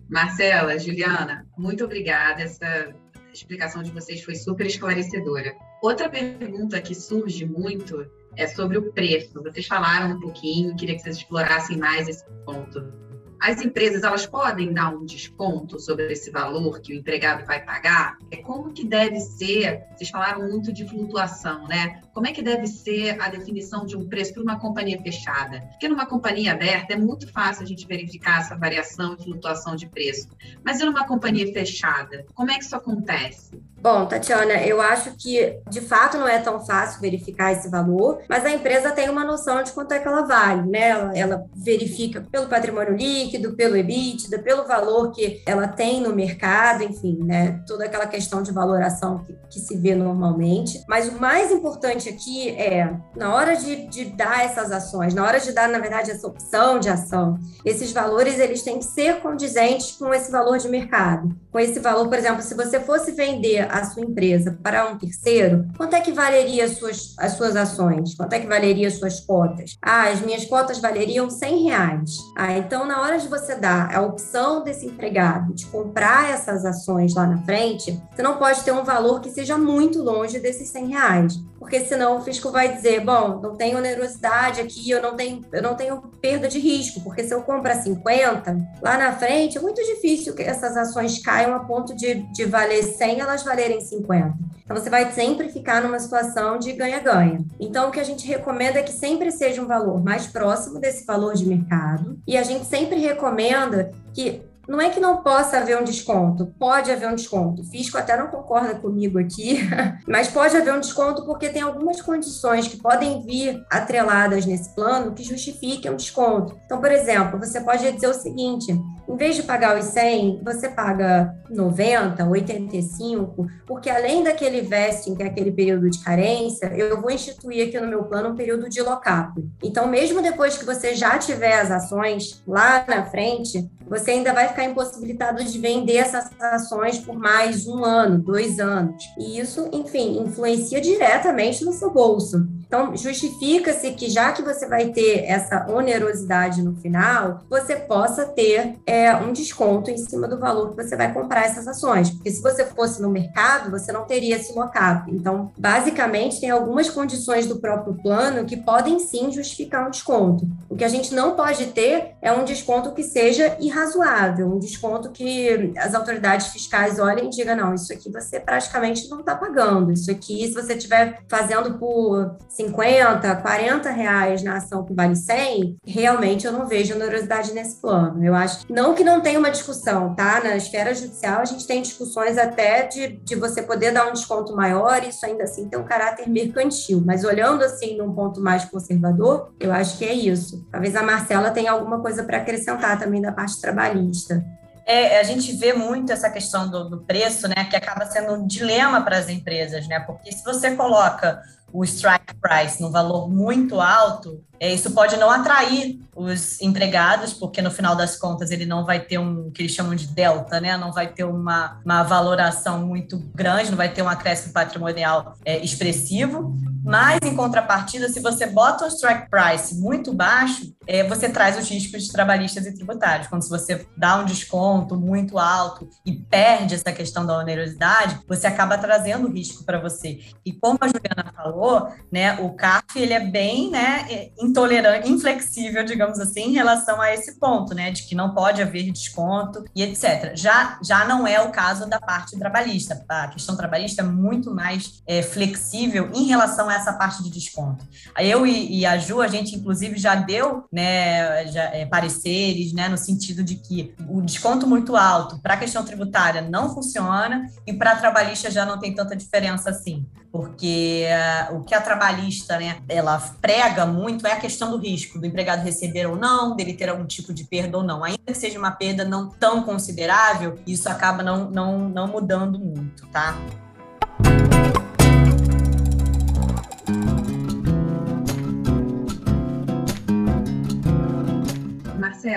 Marcela, 0.09 0.77
Juliana, 0.77 1.45
muito 1.57 1.83
obrigada. 1.83 2.43
Essa 2.43 2.93
explicação 3.33 3.83
de 3.83 3.91
vocês 3.91 4.23
foi 4.23 4.35
super 4.35 4.65
esclarecedora. 4.65 5.53
Outra 5.81 6.09
pergunta 6.09 6.81
que 6.81 6.95
surge 6.95 7.45
muito 7.45 8.05
é 8.35 8.47
sobre 8.47 8.77
o 8.77 8.91
preço. 8.93 9.41
Vocês 9.43 9.65
falaram 9.65 10.15
um 10.15 10.19
pouquinho, 10.19 10.75
queria 10.75 10.95
que 10.95 11.01
vocês 11.01 11.17
explorassem 11.17 11.77
mais 11.77 12.07
esse 12.07 12.23
ponto 12.45 13.06
as 13.39 13.61
empresas 13.61 14.03
elas 14.03 14.25
podem 14.25 14.73
dar 14.73 14.89
um 14.89 15.05
desconto 15.05 15.79
sobre 15.79 16.11
esse 16.11 16.31
valor 16.31 16.79
que 16.79 16.93
o 16.93 16.95
empregado 16.95 17.45
vai 17.45 17.63
pagar? 17.63 18.17
É 18.31 18.37
como 18.37 18.73
que 18.73 18.85
deve 18.85 19.19
ser? 19.19 19.83
Vocês 19.95 20.09
falaram 20.09 20.47
muito 20.49 20.71
de 20.71 20.87
flutuação, 20.87 21.67
né? 21.67 22.01
Como 22.13 22.25
é 22.25 22.31
que 22.31 22.41
deve 22.41 22.67
ser 22.67 23.21
a 23.21 23.29
definição 23.29 23.85
de 23.85 23.95
um 23.95 24.07
preço 24.07 24.33
para 24.33 24.43
uma 24.43 24.59
companhia 24.59 25.01
fechada? 25.01 25.61
Porque 25.71 25.87
numa 25.87 26.05
companhia 26.05 26.53
aberta 26.53 26.93
é 26.93 26.97
muito 26.97 27.31
fácil 27.31 27.63
a 27.63 27.67
gente 27.67 27.85
verificar 27.87 28.39
essa 28.39 28.55
variação 28.55 29.15
e 29.19 29.23
flutuação 29.23 29.75
de 29.75 29.87
preço. 29.87 30.27
Mas 30.63 30.79
e 30.79 30.85
numa 30.85 31.05
companhia 31.05 31.51
fechada? 31.53 32.25
Como 32.33 32.51
é 32.51 32.57
que 32.57 32.63
isso 32.63 32.75
acontece? 32.75 33.61
Bom, 33.79 34.07
Tatiana, 34.07 34.55
eu 34.63 34.81
acho 34.81 35.15
que 35.15 35.59
de 35.69 35.81
fato 35.81 36.17
não 36.17 36.27
é 36.27 36.39
tão 36.39 36.59
fácil 36.59 36.99
verificar 36.99 37.53
esse 37.53 37.69
valor, 37.69 38.21
mas 38.27 38.43
a 38.43 38.49
empresa 38.49 38.91
tem 38.91 39.07
uma 39.07 39.23
noção 39.23 39.61
de 39.61 39.71
quanto 39.71 39.93
é 39.93 39.99
que 39.99 40.07
ela 40.07 40.23
vale, 40.23 40.67
né? 40.67 40.89
Ela, 40.89 41.17
ela 41.17 41.45
verifica 41.55 42.21
pelo 42.31 42.47
patrimônio 42.47 42.97
líquido, 43.27 43.55
pelo 43.55 43.75
EBITDA, 43.75 44.39
pelo 44.39 44.65
valor 44.65 45.11
que 45.11 45.41
ela 45.45 45.67
tem 45.67 46.01
no 46.01 46.15
mercado, 46.15 46.83
enfim, 46.83 47.19
né? 47.23 47.61
Toda 47.67 47.85
aquela 47.85 48.07
questão 48.07 48.41
de 48.41 48.51
valoração 48.51 49.19
que, 49.19 49.35
que 49.49 49.59
se 49.59 49.77
vê 49.77 49.93
normalmente. 49.93 50.81
Mas 50.87 51.09
o 51.09 51.19
mais 51.19 51.51
importante 51.51 52.09
aqui 52.09 52.49
é, 52.51 52.95
na 53.15 53.35
hora 53.35 53.55
de, 53.55 53.87
de 53.87 54.05
dar 54.05 54.45
essas 54.45 54.71
ações, 54.71 55.13
na 55.13 55.23
hora 55.23 55.39
de 55.39 55.51
dar, 55.51 55.67
na 55.67 55.79
verdade, 55.79 56.11
essa 56.11 56.27
opção 56.27 56.79
de 56.79 56.89
ação, 56.89 57.37
esses 57.65 57.91
valores 57.91 58.39
eles 58.39 58.61
têm 58.63 58.79
que 58.79 58.85
ser 58.85 59.19
condizentes 59.19 59.91
com 59.93 60.13
esse 60.13 60.31
valor 60.31 60.57
de 60.57 60.69
mercado. 60.69 61.35
Com 61.51 61.59
esse 61.59 61.79
valor, 61.79 62.07
por 62.07 62.17
exemplo, 62.17 62.41
se 62.41 62.53
você 62.53 62.79
fosse 62.79 63.11
vender 63.11 63.67
a 63.71 63.83
sua 63.85 64.03
empresa 64.03 64.57
para 64.61 64.89
um 64.89 64.97
terceiro, 64.97 65.65
quanto 65.77 65.95
é 65.95 66.01
que 66.01 66.11
valeria 66.11 66.65
as 66.65 66.71
suas, 66.71 67.15
as 67.17 67.33
suas 67.33 67.55
ações? 67.55 68.15
Quanto 68.15 68.33
é 68.33 68.39
que 68.39 68.47
valeria 68.47 68.87
as 68.87 68.95
suas 68.95 69.19
cotas? 69.21 69.77
Ah, 69.81 70.09
as 70.09 70.21
minhas 70.21 70.45
cotas 70.45 70.79
valeriam 70.79 71.29
100 71.29 71.63
reais. 71.63 72.17
Ah, 72.37 72.57
então 72.57 72.85
na 72.85 73.01
hora 73.01 73.17
de 73.17 73.27
você 73.27 73.55
dar 73.55 73.95
a 73.95 74.01
opção 74.01 74.63
desse 74.63 74.85
empregado 74.85 75.53
de 75.53 75.65
comprar 75.67 76.29
essas 76.29 76.65
ações 76.65 77.15
lá 77.15 77.25
na 77.25 77.41
frente, 77.43 77.99
você 78.13 78.21
não 78.21 78.37
pode 78.37 78.61
ter 78.63 78.71
um 78.71 78.83
valor 78.83 79.21
que 79.21 79.29
seja 79.29 79.57
muito 79.57 80.01
longe 80.01 80.39
desses 80.39 80.69
100 80.69 80.87
reais 80.87 81.47
porque 81.67 81.81
senão 81.81 82.17
o 82.17 82.21
fisco 82.21 82.49
vai 82.49 82.73
dizer, 82.73 83.01
bom, 83.01 83.41
não 83.41 83.55
tenho 83.55 83.77
onerosidade 83.77 84.61
aqui, 84.61 84.89
eu 84.89 85.01
não 85.01 85.15
tenho, 85.15 85.43
eu 85.51 85.61
não 85.61 85.75
tenho 85.75 86.01
perda 86.21 86.47
de 86.47 86.59
risco, 86.59 87.01
porque 87.01 87.23
se 87.23 87.33
eu 87.33 87.41
compro 87.41 87.69
a 87.69 87.75
50, 87.75 88.57
lá 88.81 88.97
na 88.97 89.11
frente 89.13 89.57
é 89.57 89.61
muito 89.61 89.83
difícil 89.83 90.33
que 90.33 90.43
essas 90.43 90.77
ações 90.77 91.19
caiam 91.19 91.36
a 91.45 91.59
ponto 91.59 91.95
de, 91.95 92.15
de 92.31 92.45
valer 92.45 92.83
100, 92.83 93.19
elas 93.19 93.43
valerem 93.43 93.81
50. 93.81 94.33
Então 94.63 94.75
você 94.75 94.89
vai 94.89 95.11
sempre 95.11 95.47
ficar 95.49 95.81
numa 95.81 95.99
situação 95.99 96.59
de 96.59 96.73
ganha-ganha. 96.73 97.39
Então 97.59 97.87
o 97.87 97.91
que 97.91 97.99
a 97.99 98.03
gente 98.03 98.27
recomenda 98.27 98.79
é 98.79 98.83
que 98.83 98.91
sempre 98.91 99.31
seja 99.31 99.61
um 99.61 99.67
valor 99.67 100.03
mais 100.03 100.27
próximo 100.27 100.79
desse 100.79 101.05
valor 101.05 101.35
de 101.35 101.45
mercado, 101.45 102.19
e 102.27 102.37
a 102.37 102.43
gente 102.43 102.65
sempre 102.65 102.99
recomenda 102.99 103.91
que 104.13 104.41
não 104.67 104.81
é 104.81 104.89
que 104.89 104.99
não 104.99 105.23
possa 105.23 105.57
haver 105.57 105.79
um 105.79 105.83
desconto, 105.83 106.47
pode 106.59 106.91
haver 106.91 107.07
um 107.07 107.15
desconto. 107.15 107.61
O 107.61 107.65
fisco 107.65 107.97
até 107.97 108.17
não 108.17 108.27
concorda 108.27 108.75
comigo 108.75 109.17
aqui, 109.17 109.59
mas 110.05 110.27
pode 110.27 110.57
haver 110.57 110.73
um 110.73 110.81
desconto 110.81 111.23
porque 111.25 111.47
tem 111.47 111.61
algumas 111.61 112.01
condições 112.01 112.67
que 112.67 112.75
podem 112.75 113.21
vir 113.21 113.63
atreladas 113.71 114.45
nesse 114.45 114.75
plano 114.75 115.13
que 115.13 115.23
justifiquem 115.23 115.89
um 115.89 115.95
desconto. 115.95 116.59
Então, 116.65 116.81
por 116.81 116.91
exemplo, 116.91 117.39
você 117.39 117.61
pode 117.61 117.89
dizer 117.93 118.09
o 118.09 118.13
seguinte: 118.13 118.77
em 119.07 119.15
vez 119.15 119.35
de 119.35 119.43
pagar 119.43 119.77
os 119.77 119.85
100, 119.85 120.41
você 120.43 120.69
paga 120.69 121.33
90, 121.49 122.25
85, 122.25 123.47
porque 123.65 123.89
além 123.89 124.23
daquele 124.23 124.61
vesting, 124.61 125.15
que 125.15 125.23
é 125.23 125.27
aquele 125.27 125.51
período 125.51 125.89
de 125.89 126.03
carência, 126.03 126.67
eu 126.75 127.01
vou 127.01 127.09
instituir 127.09 127.67
aqui 127.67 127.79
no 127.79 127.87
meu 127.87 128.03
plano 128.03 128.29
um 128.29 128.35
período 128.35 128.69
de 128.69 128.81
lock-up. 128.81 129.41
Então, 129.63 129.87
mesmo 129.87 130.21
depois 130.21 130.57
que 130.57 130.65
você 130.65 130.93
já 130.93 131.17
tiver 131.17 131.59
as 131.59 131.71
ações 131.71 132.43
lá 132.45 132.85
na 132.87 133.05
frente, 133.05 133.69
você 133.89 134.11
ainda 134.11 134.33
vai 134.33 134.49
ficar 134.49 134.65
impossibilitado 134.65 135.43
de 135.43 135.57
vender 135.57 135.97
essas 135.97 136.29
ações 136.41 136.99
por 136.99 137.17
mais 137.17 137.65
um 137.67 137.85
ano, 137.85 138.17
dois 138.17 138.59
anos. 138.59 139.03
E 139.17 139.39
isso, 139.39 139.69
enfim, 139.71 140.21
influencia 140.21 140.81
diretamente 140.81 141.63
no 141.63 141.71
seu 141.71 141.89
bolso. 141.91 142.45
Então, 142.67 142.95
justifica-se 142.97 143.91
que 143.91 144.09
já 144.09 144.33
que 144.33 144.41
você 144.41 144.67
vai 144.67 144.89
ter 144.89 145.23
essa 145.23 145.67
onerosidade 145.71 146.61
no 146.61 146.75
final, 146.75 147.45
você 147.49 147.77
possa 147.77 148.25
ter 148.25 148.75
é, 148.85 148.96
um 149.15 149.33
desconto 149.33 149.91
em 149.91 149.97
cima 149.97 150.27
do 150.27 150.39
valor 150.39 150.69
que 150.69 150.83
você 150.83 150.95
vai 150.95 151.13
comprar 151.13 151.45
essas 151.45 151.67
ações. 151.67 152.09
Porque 152.09 152.31
se 152.31 152.41
você 152.41 152.65
fosse 152.65 153.01
no 153.01 153.09
mercado, 153.09 153.71
você 153.71 153.91
não 153.91 154.05
teria 154.05 154.35
esse 154.35 154.53
lock-up. 154.53 155.11
Então, 155.11 155.51
basicamente, 155.57 156.39
tem 156.39 156.49
algumas 156.49 156.89
condições 156.89 157.45
do 157.45 157.59
próprio 157.59 157.95
plano 158.01 158.45
que 158.45 158.57
podem 158.57 158.99
sim 158.99 159.31
justificar 159.31 159.87
um 159.87 159.91
desconto. 159.91 160.47
O 160.69 160.75
que 160.75 160.83
a 160.83 160.89
gente 160.89 161.13
não 161.13 161.35
pode 161.35 161.67
ter 161.67 162.15
é 162.21 162.31
um 162.31 162.43
desconto 162.43 162.93
que 162.93 163.03
seja 163.03 163.57
irrazoável, 163.59 164.47
um 164.47 164.59
desconto 164.59 165.11
que 165.11 165.73
as 165.77 165.93
autoridades 165.93 166.47
fiscais 166.47 166.99
olhem 166.99 167.27
e 167.27 167.29
digam: 167.29 167.55
não, 167.55 167.73
isso 167.73 167.91
aqui 167.91 168.11
você 168.11 168.39
praticamente 168.39 169.09
não 169.09 169.19
está 169.19 169.35
pagando. 169.35 169.91
Isso 169.91 170.09
aqui, 170.11 170.47
se 170.47 170.53
você 170.53 170.73
estiver 170.73 171.21
fazendo 171.29 171.77
por 171.77 172.35
50, 172.49 173.35
40 173.35 173.89
reais 173.89 174.43
na 174.43 174.57
ação 174.57 174.83
que 174.83 174.93
vale 174.93 175.15
100, 175.15 175.77
realmente 175.85 176.45
eu 176.45 176.51
não 176.51 176.67
vejo 176.67 176.95
onerosidade 176.95 177.53
nesse 177.53 177.81
plano. 177.81 178.23
Eu 178.23 178.33
acho 178.33 178.65
que 178.65 178.73
não 178.73 178.86
Não 178.87 178.95
que 178.95 179.03
não 179.03 179.19
tenha 179.19 179.37
uma 179.37 179.51
discussão, 179.51 180.15
tá? 180.15 180.41
Na 180.41 180.55
esfera 180.55 180.95
judicial, 180.95 181.41
a 181.41 181.45
gente 181.45 181.67
tem 181.67 181.81
discussões 181.81 182.37
até 182.37 182.83
de, 182.83 183.17
de 183.17 183.35
você 183.35 183.61
poder 183.61 183.91
dar 183.91 184.07
um 184.07 184.13
desconto 184.13 184.55
maior, 184.55 185.03
isso 185.03 185.25
ainda 185.25 185.43
assim 185.43 185.67
tem 185.67 185.77
um 185.77 185.83
caráter 185.83 186.29
mercantil. 186.29 187.03
Mas 187.05 187.25
olhando 187.25 187.65
assim 187.65 187.97
num 187.97 188.13
ponto 188.13 188.39
mais 188.39 188.63
conservador, 188.63 189.51
eu 189.59 189.73
acho 189.73 189.97
que 189.97 190.05
é 190.05 190.13
isso. 190.13 190.65
Talvez 190.71 190.95
a 190.95 191.03
Marcela 191.03 191.51
tenha 191.51 191.73
alguma 191.73 191.99
coisa 191.99 192.23
para 192.23 192.37
acrescentar 192.37 192.97
também 192.97 193.21
da 193.21 193.33
parte 193.33 193.59
trabalhista. 193.59 194.41
É, 194.85 195.19
a 195.19 195.23
gente 195.23 195.51
vê 195.51 195.73
muito 195.73 196.13
essa 196.13 196.29
questão 196.29 196.69
do, 196.69 196.89
do 196.89 196.99
preço, 196.99 197.45
né, 197.49 197.65
que 197.69 197.75
acaba 197.75 198.05
sendo 198.05 198.35
um 198.35 198.47
dilema 198.47 199.01
para 199.01 199.17
as 199.17 199.27
empresas, 199.27 199.85
né, 199.89 199.99
porque 199.99 200.31
se 200.31 200.45
você 200.45 200.77
coloca 200.77 201.41
o 201.71 201.83
strike 201.83 202.33
price 202.41 202.81
num 202.81 202.89
valor 202.89 203.29
muito 203.29 203.79
alto, 203.79 204.43
é, 204.59 204.73
isso 204.73 204.91
pode 204.91 205.17
não 205.17 205.29
atrair 205.29 205.99
os 206.15 206.59
empregados, 206.61 207.33
porque 207.33 207.61
no 207.61 207.69
final 207.69 207.95
das 207.95 208.17
contas 208.17 208.49
ele 208.49 208.65
não 208.65 208.85
vai 208.85 208.99
ter 208.99 209.17
um 209.19 209.51
que 209.51 209.61
eles 209.61 209.71
chamam 209.71 209.93
de 209.93 210.07
delta, 210.07 210.59
né? 210.59 210.75
Não 210.77 210.91
vai 210.91 211.07
ter 211.07 211.23
uma, 211.23 211.79
uma 211.85 212.03
valoração 212.03 212.85
muito 212.85 213.17
grande, 213.35 213.69
não 213.69 213.77
vai 213.77 213.89
ter 213.89 214.01
um 214.01 214.09
acréscimo 214.09 214.53
patrimonial 214.53 215.35
é, 215.45 215.63
expressivo. 215.63 216.57
Mas, 216.87 217.19
em 217.21 217.35
contrapartida, 217.35 218.07
se 218.07 218.21
você 218.21 218.47
bota 218.47 218.85
o 218.85 218.87
strike 218.87 219.29
price 219.29 219.75
muito 219.75 220.13
baixo, 220.13 220.73
é, 220.87 221.03
você 221.03 221.27
traz 221.27 221.57
os 221.57 221.69
riscos 221.69 222.07
trabalhistas 222.07 222.65
e 222.65 222.73
tributários. 222.73 223.27
Quando 223.27 223.47
você 223.49 223.85
dá 223.97 224.15
um 224.15 224.25
desconto 224.25 224.95
muito 224.95 225.37
alto 225.37 225.89
e 226.05 226.13
perde 226.13 226.75
essa 226.75 226.93
questão 226.93 227.25
da 227.25 227.37
onerosidade, 227.37 228.19
você 228.25 228.47
acaba 228.47 228.77
trazendo 228.77 229.27
risco 229.27 229.65
para 229.65 229.81
você. 229.81 230.19
E 230.45 230.53
como 230.53 230.77
a 230.79 230.87
Juliana 230.87 231.33
falou, 231.35 231.91
né, 232.09 232.39
o 232.39 232.51
CARF 232.51 232.97
ele 232.97 233.13
é 233.13 233.19
bem 233.19 233.69
né, 233.69 234.29
intolerante, 234.39 235.11
inflexível, 235.11 235.83
digamos 235.83 236.19
assim, 236.19 236.43
em 236.43 236.53
relação 236.53 237.01
a 237.01 237.13
esse 237.13 237.37
ponto, 237.37 237.75
né, 237.75 237.91
de 237.91 238.03
que 238.03 238.15
não 238.15 238.33
pode 238.33 238.61
haver 238.61 238.89
desconto 238.91 239.65
e 239.75 239.83
etc. 239.83 240.31
Já, 240.35 240.79
já 240.81 241.03
não 241.03 241.27
é 241.27 241.41
o 241.41 241.51
caso 241.51 241.85
da 241.89 241.99
parte 241.99 242.39
trabalhista. 242.39 243.03
A 243.09 243.27
questão 243.27 243.57
trabalhista 243.57 244.01
é 244.01 244.05
muito 244.05 244.55
mais 244.55 245.01
é, 245.05 245.21
flexível 245.21 246.09
em 246.13 246.27
relação 246.27 246.69
a 246.69 246.76
essa 246.77 246.93
parte 246.93 247.23
de 247.23 247.29
desconto. 247.29 247.85
Eu 248.17 248.45
e, 248.45 248.79
e 248.79 248.85
a 248.85 248.97
Ju, 248.97 249.21
a 249.21 249.27
gente 249.27 249.55
inclusive 249.55 249.97
já 249.97 250.15
deu 250.15 250.65
né, 250.71 251.47
já, 251.47 251.63
é, 251.63 251.85
pareceres, 251.85 252.73
né, 252.73 252.87
no 252.87 252.97
sentido 252.97 253.43
de 253.43 253.55
que 253.55 253.93
o 254.07 254.21
desconto 254.21 254.67
muito 254.67 254.95
alto 254.95 255.39
para 255.39 255.55
a 255.55 255.57
questão 255.57 255.83
tributária 255.83 256.41
não 256.41 256.73
funciona 256.73 257.47
e 257.65 257.73
para 257.73 257.91
a 257.91 257.95
trabalhista 257.95 258.49
já 258.49 258.65
não 258.65 258.79
tem 258.79 258.93
tanta 258.93 259.15
diferença 259.15 259.69
assim, 259.69 260.05
porque 260.31 261.05
uh, 261.49 261.55
o 261.55 261.63
que 261.63 261.73
a 261.73 261.81
trabalhista, 261.81 262.57
né, 262.57 262.77
ela 262.87 263.17
prega 263.41 263.85
muito 263.85 264.27
é 264.27 264.33
a 264.33 264.39
questão 264.39 264.71
do 264.71 264.77
risco 264.77 265.19
do 265.19 265.25
empregado 265.25 265.63
receber 265.63 266.05
ou 266.05 266.15
não, 266.15 266.55
dele 266.55 266.73
ter 266.73 266.89
algum 266.89 267.05
tipo 267.05 267.33
de 267.33 267.43
perda 267.43 267.77
ou 267.77 267.83
não, 267.83 268.03
ainda 268.03 268.19
que 268.25 268.33
seja 268.35 268.59
uma 268.59 268.71
perda 268.71 269.03
não 269.03 269.29
tão 269.29 269.63
considerável, 269.63 270.59
isso 270.67 270.89
acaba 270.89 271.23
não, 271.23 271.49
não, 271.49 271.89
não 271.89 272.07
mudando 272.07 272.59
muito, 272.59 273.07
tá? 273.07 273.35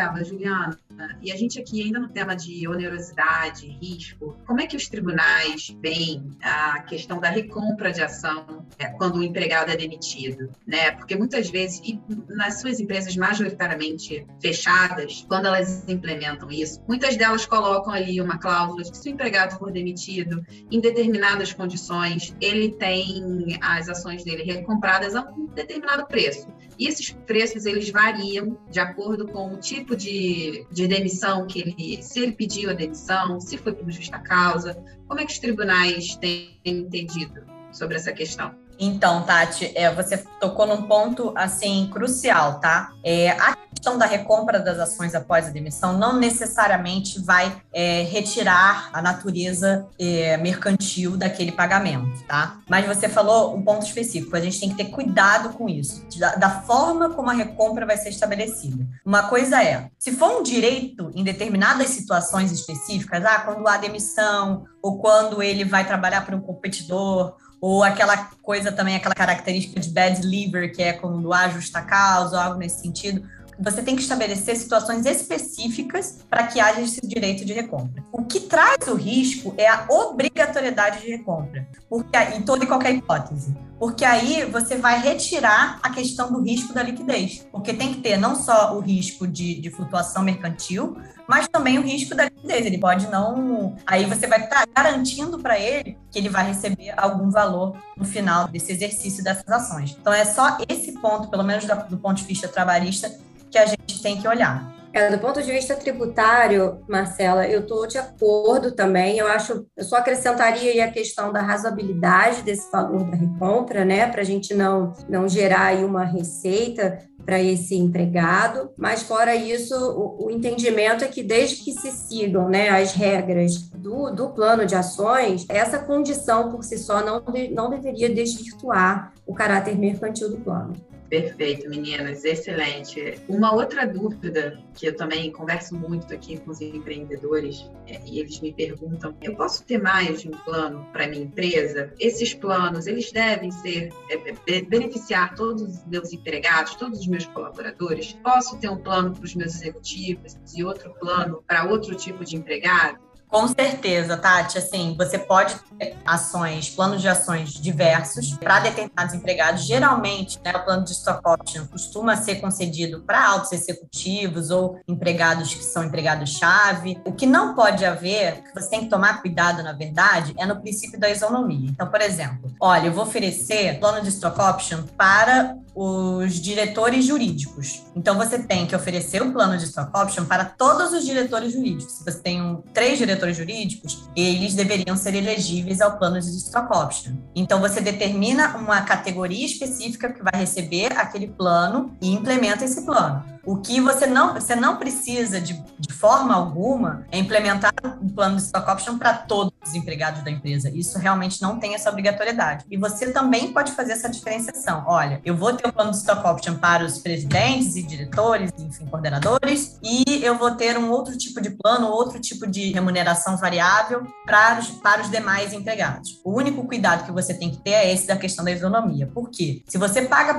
Marcela, 0.01 0.25
Juliana, 0.25 0.79
e 1.23 1.33
a 1.33 1.37
gente 1.37 1.61
aqui 1.61 1.83
ainda 1.83 1.99
no 1.99 2.09
tema 2.09 2.35
de 2.35 2.67
onerosidade, 2.67 3.67
risco, 3.81 4.37
como 4.47 4.61
é 4.61 4.67
que 4.67 4.77
os 4.77 4.89
tribunais 4.89 5.77
veem 5.81 6.37
a 6.43 6.83
questão 6.83 7.21
da 7.21 7.29
recompra 7.29 7.93
de 7.93 8.03
ação 8.03 8.67
é, 8.79 8.87
quando 8.87 9.17
o 9.17 9.23
empregado 9.23 9.71
é 9.71 9.77
demitido, 9.77 10.51
né? 10.67 10.93
Porque 10.93 11.17
muitas 11.17 11.51
vezes, 11.51 11.81
e 11.85 12.01
nas 12.29 12.61
suas 12.61 12.81
empresas 12.81 13.17
majoritariamente 13.17 14.27
fechadas, 14.41 15.25
quando 15.29 15.47
elas 15.47 15.89
implementam 15.89 16.51
isso, 16.51 16.81
muitas 16.89 17.17
delas 17.17 17.47
colocam 17.47 17.93
ali 17.93 18.21
uma 18.21 18.39
cláusula 18.39 18.83
de 18.83 18.91
que 18.91 18.99
se 18.99 19.09
o 19.09 19.13
empregado 19.13 19.59
for 19.59 19.71
demitido 19.71 20.45
em 20.71 20.81
determinadas 20.81 21.53
condições, 21.53 22.35
ele 22.41 22.71
tem 22.73 23.59
as 23.61 23.89
ações 23.89 24.25
dele 24.25 24.43
recompradas 24.43 25.15
a 25.15 25.23
um 25.23 25.47
determinado 25.47 26.07
preço. 26.07 26.49
E 26.79 26.87
esses 26.87 27.11
preços 27.11 27.67
eles 27.67 27.91
variam 27.91 28.59
de 28.71 28.81
acordo 28.81 29.27
com 29.27 29.53
o 29.53 29.59
tipo 29.59 29.95
de, 29.95 30.67
de 30.73 30.89
demissão 30.89 31.10
que 31.47 31.61
ele, 31.61 32.03
se 32.03 32.21
ele 32.21 32.33
pediu 32.33 32.71
a 32.71 32.73
demissão, 32.73 33.41
se 33.41 33.59
foi 33.59 33.73
por 33.73 33.91
justa 33.91 34.19
causa. 34.19 34.75
Como 35.07 35.21
é 35.21 35.25
que 35.25 35.33
os 35.33 35.39
tribunais 35.39 36.17
têm 36.17 36.61
entendido 36.65 37.45
sobre 37.73 37.97
essa 37.97 38.13
questão? 38.13 38.55
Então, 38.81 39.23
Tati, 39.25 39.71
é, 39.75 39.95
você 39.95 40.17
tocou 40.41 40.67
num 40.67 40.85
ponto 40.85 41.35
assim 41.37 41.91
crucial, 41.93 42.59
tá? 42.61 42.95
É, 43.05 43.31
a 43.33 43.55
questão 43.75 43.99
da 43.99 44.07
recompra 44.07 44.59
das 44.59 44.79
ações 44.79 45.15
após 45.15 45.47
a 45.47 45.51
demissão 45.51 45.99
não 45.99 46.19
necessariamente 46.19 47.21
vai 47.21 47.61
é, 47.73 48.03
retirar 48.03 48.89
a 48.93 49.03
natureza 49.03 49.87
é, 49.99 50.39
mercantil 50.39 51.17
daquele 51.17 51.53
pagamento, 51.53 52.25
tá? 52.27 52.59
Mas 52.69 52.87
você 52.87 53.07
falou 53.07 53.55
um 53.55 53.63
ponto 53.63 53.85
específico, 53.85 54.35
a 54.35 54.41
gente 54.41 54.59
tem 54.59 54.71
que 54.71 54.77
ter 54.77 54.87
cuidado 54.87 55.51
com 55.51 55.69
isso, 55.69 56.07
da, 56.19 56.37
da 56.37 56.51
forma 56.63 57.11
como 57.11 57.31
a 57.31 57.35
recompra 57.35 57.85
vai 57.85 57.99
ser 57.99 58.09
estabelecida. 58.09 58.87
Uma 59.05 59.25
coisa 59.25 59.63
é, 59.63 59.91
se 59.99 60.13
for 60.13 60.41
um 60.41 60.43
direito 60.43 61.11
em 61.15 61.23
determinadas 61.23 61.89
situações 61.91 62.51
específicas, 62.51 63.25
ah, 63.27 63.41
quando 63.41 63.67
há 63.69 63.77
demissão, 63.77 64.65
ou 64.83 64.99
quando 64.99 65.43
ele 65.43 65.65
vai 65.65 65.87
trabalhar 65.87 66.25
para 66.25 66.35
um 66.35 66.41
competidor, 66.41 67.35
ou 67.61 67.83
aquela 67.83 68.17
coisa 68.43 68.73
também, 68.73 68.97
aquela 68.97 69.15
característica 69.15 69.79
de 69.79 69.91
bad 69.91 70.21
liver, 70.27 70.73
que 70.73 70.83
é 70.83 70.93
quando 70.93 71.33
há 71.33 71.49
justa 71.49 71.83
causa, 71.83 72.37
ou 72.37 72.43
algo 72.43 72.59
nesse 72.59 72.81
sentido. 72.81 73.29
Você 73.59 73.83
tem 73.83 73.95
que 73.95 74.01
estabelecer 74.01 74.57
situações 74.57 75.05
específicas 75.05 76.19
para 76.31 76.47
que 76.47 76.59
haja 76.59 76.81
esse 76.81 77.07
direito 77.07 77.45
de 77.45 77.53
recompra. 77.53 78.03
O 78.11 78.25
que 78.25 78.41
traz 78.41 78.89
o 78.89 78.95
risco 78.95 79.55
é 79.59 79.69
a 79.69 79.85
obrigatoriedade 79.91 81.03
de 81.03 81.11
recompra, 81.11 81.69
porque 81.89 82.17
em 82.35 82.41
toda 82.41 82.65
e 82.65 82.67
qualquer 82.67 82.95
hipótese 82.95 83.55
porque 83.81 84.05
aí 84.05 84.45
você 84.45 84.77
vai 84.77 85.01
retirar 85.01 85.79
a 85.83 85.89
questão 85.89 86.31
do 86.31 86.43
risco 86.43 86.75
da 86.75 86.83
liquidez, 86.83 87.47
porque 87.51 87.73
tem 87.73 87.95
que 87.95 88.03
ter 88.03 88.19
não 88.19 88.37
só 88.37 88.77
o 88.77 88.81
risco 88.81 89.27
de, 89.27 89.59
de 89.59 89.71
flutuação 89.71 90.23
mercantil, 90.23 90.99
mas 91.27 91.49
também 91.49 91.79
o 91.79 91.83
risco 91.83 92.15
da 92.15 92.25
liquidez. 92.25 92.67
Ele 92.67 92.77
pode 92.77 93.09
não. 93.09 93.75
Aí 93.87 94.05
você 94.05 94.27
vai 94.27 94.45
estar 94.45 94.67
tá 94.67 94.83
garantindo 94.83 95.39
para 95.39 95.59
ele 95.59 95.97
que 96.11 96.19
ele 96.19 96.29
vai 96.29 96.47
receber 96.47 96.93
algum 96.95 97.31
valor 97.31 97.75
no 97.97 98.05
final 98.05 98.49
desse 98.49 98.71
exercício 98.71 99.25
dessas 99.25 99.49
ações. 99.49 99.97
Então 99.99 100.13
é 100.13 100.27
só 100.27 100.59
esse 100.69 100.93
ponto, 101.01 101.29
pelo 101.29 101.43
menos 101.43 101.65
do 101.89 101.97
ponto 101.97 102.19
de 102.19 102.25
vista 102.25 102.49
trabalhista, 102.49 103.11
que 103.51 103.57
a 103.57 103.65
gente 103.65 104.03
tem 104.03 104.21
que 104.21 104.29
olhar. 104.29 104.80
É, 104.93 105.09
do 105.09 105.19
ponto 105.19 105.41
de 105.41 105.53
vista 105.53 105.77
tributário, 105.77 106.81
Marcela, 106.89 107.47
eu 107.47 107.61
estou 107.61 107.87
de 107.87 107.97
acordo 107.97 108.73
também. 108.73 109.19
Eu 109.19 109.29
acho, 109.29 109.65
eu 109.77 109.85
só 109.85 109.97
acrescentaria 109.97 110.85
a 110.85 110.91
questão 110.91 111.33
da 111.33 111.41
razoabilidade 111.41 112.43
desse 112.43 112.71
valor 112.73 113.05
da 113.05 113.17
recompra, 113.17 113.85
né, 113.85 114.09
para 114.09 114.23
a 114.23 114.25
gente 114.25 114.53
não, 114.53 114.93
não 115.09 115.29
gerar 115.29 115.67
aí 115.67 115.85
uma 115.85 116.05
receita 116.05 116.99
para 117.25 117.41
esse 117.41 117.77
empregado. 117.77 118.71
Mas 118.77 119.03
fora 119.03 119.37
isso, 119.37 119.77
o, 119.77 120.27
o, 120.27 120.31
entendimento 120.31 121.05
é 121.05 121.09
que 121.09 121.23
desde 121.23 121.63
que 121.63 121.73
se 121.73 121.93
sigam, 121.93 122.49
né, 122.49 122.71
as 122.71 122.93
regras 122.93 123.69
do, 123.71 124.11
do 124.11 124.31
plano 124.31 124.67
de 124.67 124.75
ações, 124.75 125.47
essa 125.49 125.79
condição 125.79 126.51
por 126.51 126.65
si 126.65 126.77
só 126.77 127.05
não, 127.05 127.21
de, 127.33 127.49
não 127.49 127.71
deveria 127.71 128.13
desvirtuar 128.13 129.13
o 129.25 129.33
caráter 129.33 129.79
mercantil 129.79 130.31
do 130.31 130.39
plano. 130.39 130.73
Perfeito, 131.11 131.69
meninas, 131.69 132.25
excelente. 132.25 133.21
Uma 133.29 133.53
outra 133.53 133.85
dúvida 133.85 134.63
que 134.75 134.87
eu 134.87 134.97
também 134.97 135.33
converso 135.33 135.75
muito 135.75 136.15
aqui 136.15 136.39
com 136.39 136.53
os 136.53 136.61
empreendedores 136.61 137.69
é, 137.89 138.01
e 138.07 138.21
eles 138.21 138.41
me 138.41 138.53
perguntam: 138.53 139.17
eu 139.21 139.35
posso 139.35 139.65
ter 139.65 139.79
mais 139.79 140.23
de 140.23 140.29
um 140.29 140.39
plano 140.45 140.87
para 140.93 141.09
minha 141.09 141.25
empresa? 141.25 141.93
Esses 141.99 142.33
planos 142.33 142.87
eles 142.87 143.11
devem 143.11 143.51
ser 143.51 143.93
é, 144.09 144.35
é, 144.47 144.63
beneficiar 144.63 145.35
todos 145.35 145.63
os 145.63 145.85
meus 145.87 146.13
empregados, 146.13 146.77
todos 146.77 147.01
os 147.01 147.07
meus 147.09 147.27
colaboradores? 147.27 148.17
Posso 148.23 148.57
ter 148.59 148.71
um 148.71 148.79
plano 148.79 149.13
para 149.13 149.25
os 149.25 149.35
meus 149.35 149.57
executivos 149.57 150.39
e 150.57 150.63
outro 150.63 150.95
plano 151.01 151.43
para 151.45 151.65
outro 151.65 151.97
tipo 151.97 152.25
de 152.25 152.37
empregado? 152.37 153.10
Com 153.31 153.47
certeza, 153.47 154.17
Tati. 154.17 154.59
Assim, 154.59 154.95
você 154.99 155.19
pode 155.19 155.55
ter 155.79 155.97
ações, 156.05 156.69
planos 156.69 157.01
de 157.01 157.09
ações 157.09 157.53
diversos 157.53 158.33
para 158.35 158.61
determinados 158.61 159.15
empregados. 159.15 159.65
Geralmente, 159.65 160.41
né, 160.45 160.53
o 160.57 160.65
plano 160.65 160.85
de 160.85 160.93
stock 160.93 161.21
option 161.25 161.67
costuma 161.67 162.17
ser 162.17 162.37
concedido 162.41 163.03
para 163.03 163.25
altos 163.25 163.53
executivos 163.53 164.51
ou 164.51 164.81
empregados 164.89 165.55
que 165.55 165.63
são 165.63 165.85
empregados-chave. 165.85 167.01
O 167.05 167.13
que 167.13 167.25
não 167.25 167.55
pode 167.55 167.85
haver, 167.85 168.43
que 168.43 168.61
você 168.61 168.69
tem 168.69 168.81
que 168.81 168.89
tomar 168.89 169.23
cuidado, 169.23 169.63
na 169.63 169.73
verdade, 169.73 170.35
é 170.37 170.45
no 170.45 170.61
princípio 170.61 170.99
da 170.99 171.09
isonomia. 171.09 171.71
Então, 171.71 171.87
por 171.87 172.01
exemplo, 172.01 172.53
olha, 172.61 172.89
eu 172.89 172.93
vou 172.93 173.05
oferecer 173.05 173.79
plano 173.79 174.03
de 174.03 174.09
stock 174.09 174.41
option 174.41 174.83
para 174.97 175.57
os 175.83 176.35
diretores 176.35 177.07
jurídicos. 177.07 177.83
Então, 177.97 178.19
você 178.19 178.39
tem 178.39 178.67
que 178.67 178.77
oferecer 178.77 179.23
o 179.23 179.33
plano 179.33 179.57
de 179.57 179.65
stock 179.65 179.91
option 179.99 180.27
para 180.27 180.45
todos 180.45 180.93
os 180.93 181.07
diretores 181.07 181.55
jurídicos. 181.55 181.95
Se 181.95 182.05
você 182.05 182.21
tem 182.21 182.43
um, 182.43 182.61
três 182.75 182.99
diretores 182.99 183.35
jurídicos, 183.35 184.07
eles 184.15 184.53
deveriam 184.53 184.95
ser 184.95 185.15
elegíveis 185.15 185.81
ao 185.81 185.97
plano 185.97 186.21
de 186.21 186.37
stock 186.37 186.71
option. 186.77 187.15
Então, 187.35 187.61
você 187.61 187.81
determina 187.81 188.59
uma 188.59 188.83
categoria 188.83 189.47
específica 189.47 190.13
que 190.13 190.23
vai 190.23 190.39
receber 190.39 190.93
aquele 190.99 191.29
plano 191.29 191.97
e 192.03 192.13
implementa 192.13 192.63
esse 192.63 192.85
plano. 192.85 193.25
O 193.45 193.57
que 193.57 193.81
você 193.81 194.07
não, 194.07 194.35
você 194.35 194.55
não 194.55 194.77
precisa 194.77 195.41
de, 195.41 195.55
de 195.79 195.93
forma 195.93 196.35
alguma 196.35 197.07
é 197.11 197.19
implementar 197.19 197.73
um 198.01 198.09
plano 198.09 198.37
de 198.37 198.43
stock 198.43 198.71
option 198.71 198.99
para 198.99 199.15
todos 199.15 199.53
os 199.65 199.75
empregados 199.75 200.23
da 200.23 200.31
empresa. 200.31 200.71
Isso 200.75 200.99
realmente 200.99 201.41
não 201.41 201.59
tem 201.59 201.75
essa 201.75 201.91
obrigatoriedade. 201.91 202.65
E 202.71 202.77
você 202.77 203.11
também 203.13 203.53
pode 203.53 203.73
fazer 203.73 203.93
essa 203.93 204.09
diferenciação. 204.09 204.85
Olha, 204.87 205.21
eu 205.25 205.37
vou 205.37 205.53
ter 205.53 205.67
um 205.67 205.73
plano 205.73 205.91
de 205.91 205.99
stock 205.99 206.27
option 206.27 206.55
para 206.57 206.85
os 206.85 206.99
presidentes 206.99 207.77
e 207.77 207.83
diretores, 207.83 208.53
enfim, 208.59 208.87
coordenadores, 208.87 209.79
e 209.83 210.23
eu 210.23 210.37
vou 210.37 210.51
ter 210.53 210.77
um 210.79 210.91
outro 210.91 211.17
tipo 211.17 211.41
de 211.41 211.51
plano, 211.51 211.89
outro 211.89 212.21
tipo 212.21 212.47
de 212.47 212.73
remuneração 212.73 213.37
variável 213.37 214.07
para 214.25 214.59
os, 214.59 214.71
para 214.71 215.03
os 215.03 215.11
demais 215.11 215.53
empregados. 215.53 216.21
O 216.25 216.37
único 216.37 216.67
cuidado 216.67 217.05
que 217.05 217.13
você 217.13 217.35
tem 217.35 217.51
que 217.51 217.59
ter 217.59 217.71
é 217.71 217.93
esse 217.93 218.07
da 218.07 218.17
questão 218.17 218.45
da 218.45 218.51
isonomia. 218.51 219.07
Por 219.07 219.31
quê? 219.31 219.63
Se 219.67 219.79
você 219.79 220.03
paga 220.03 220.35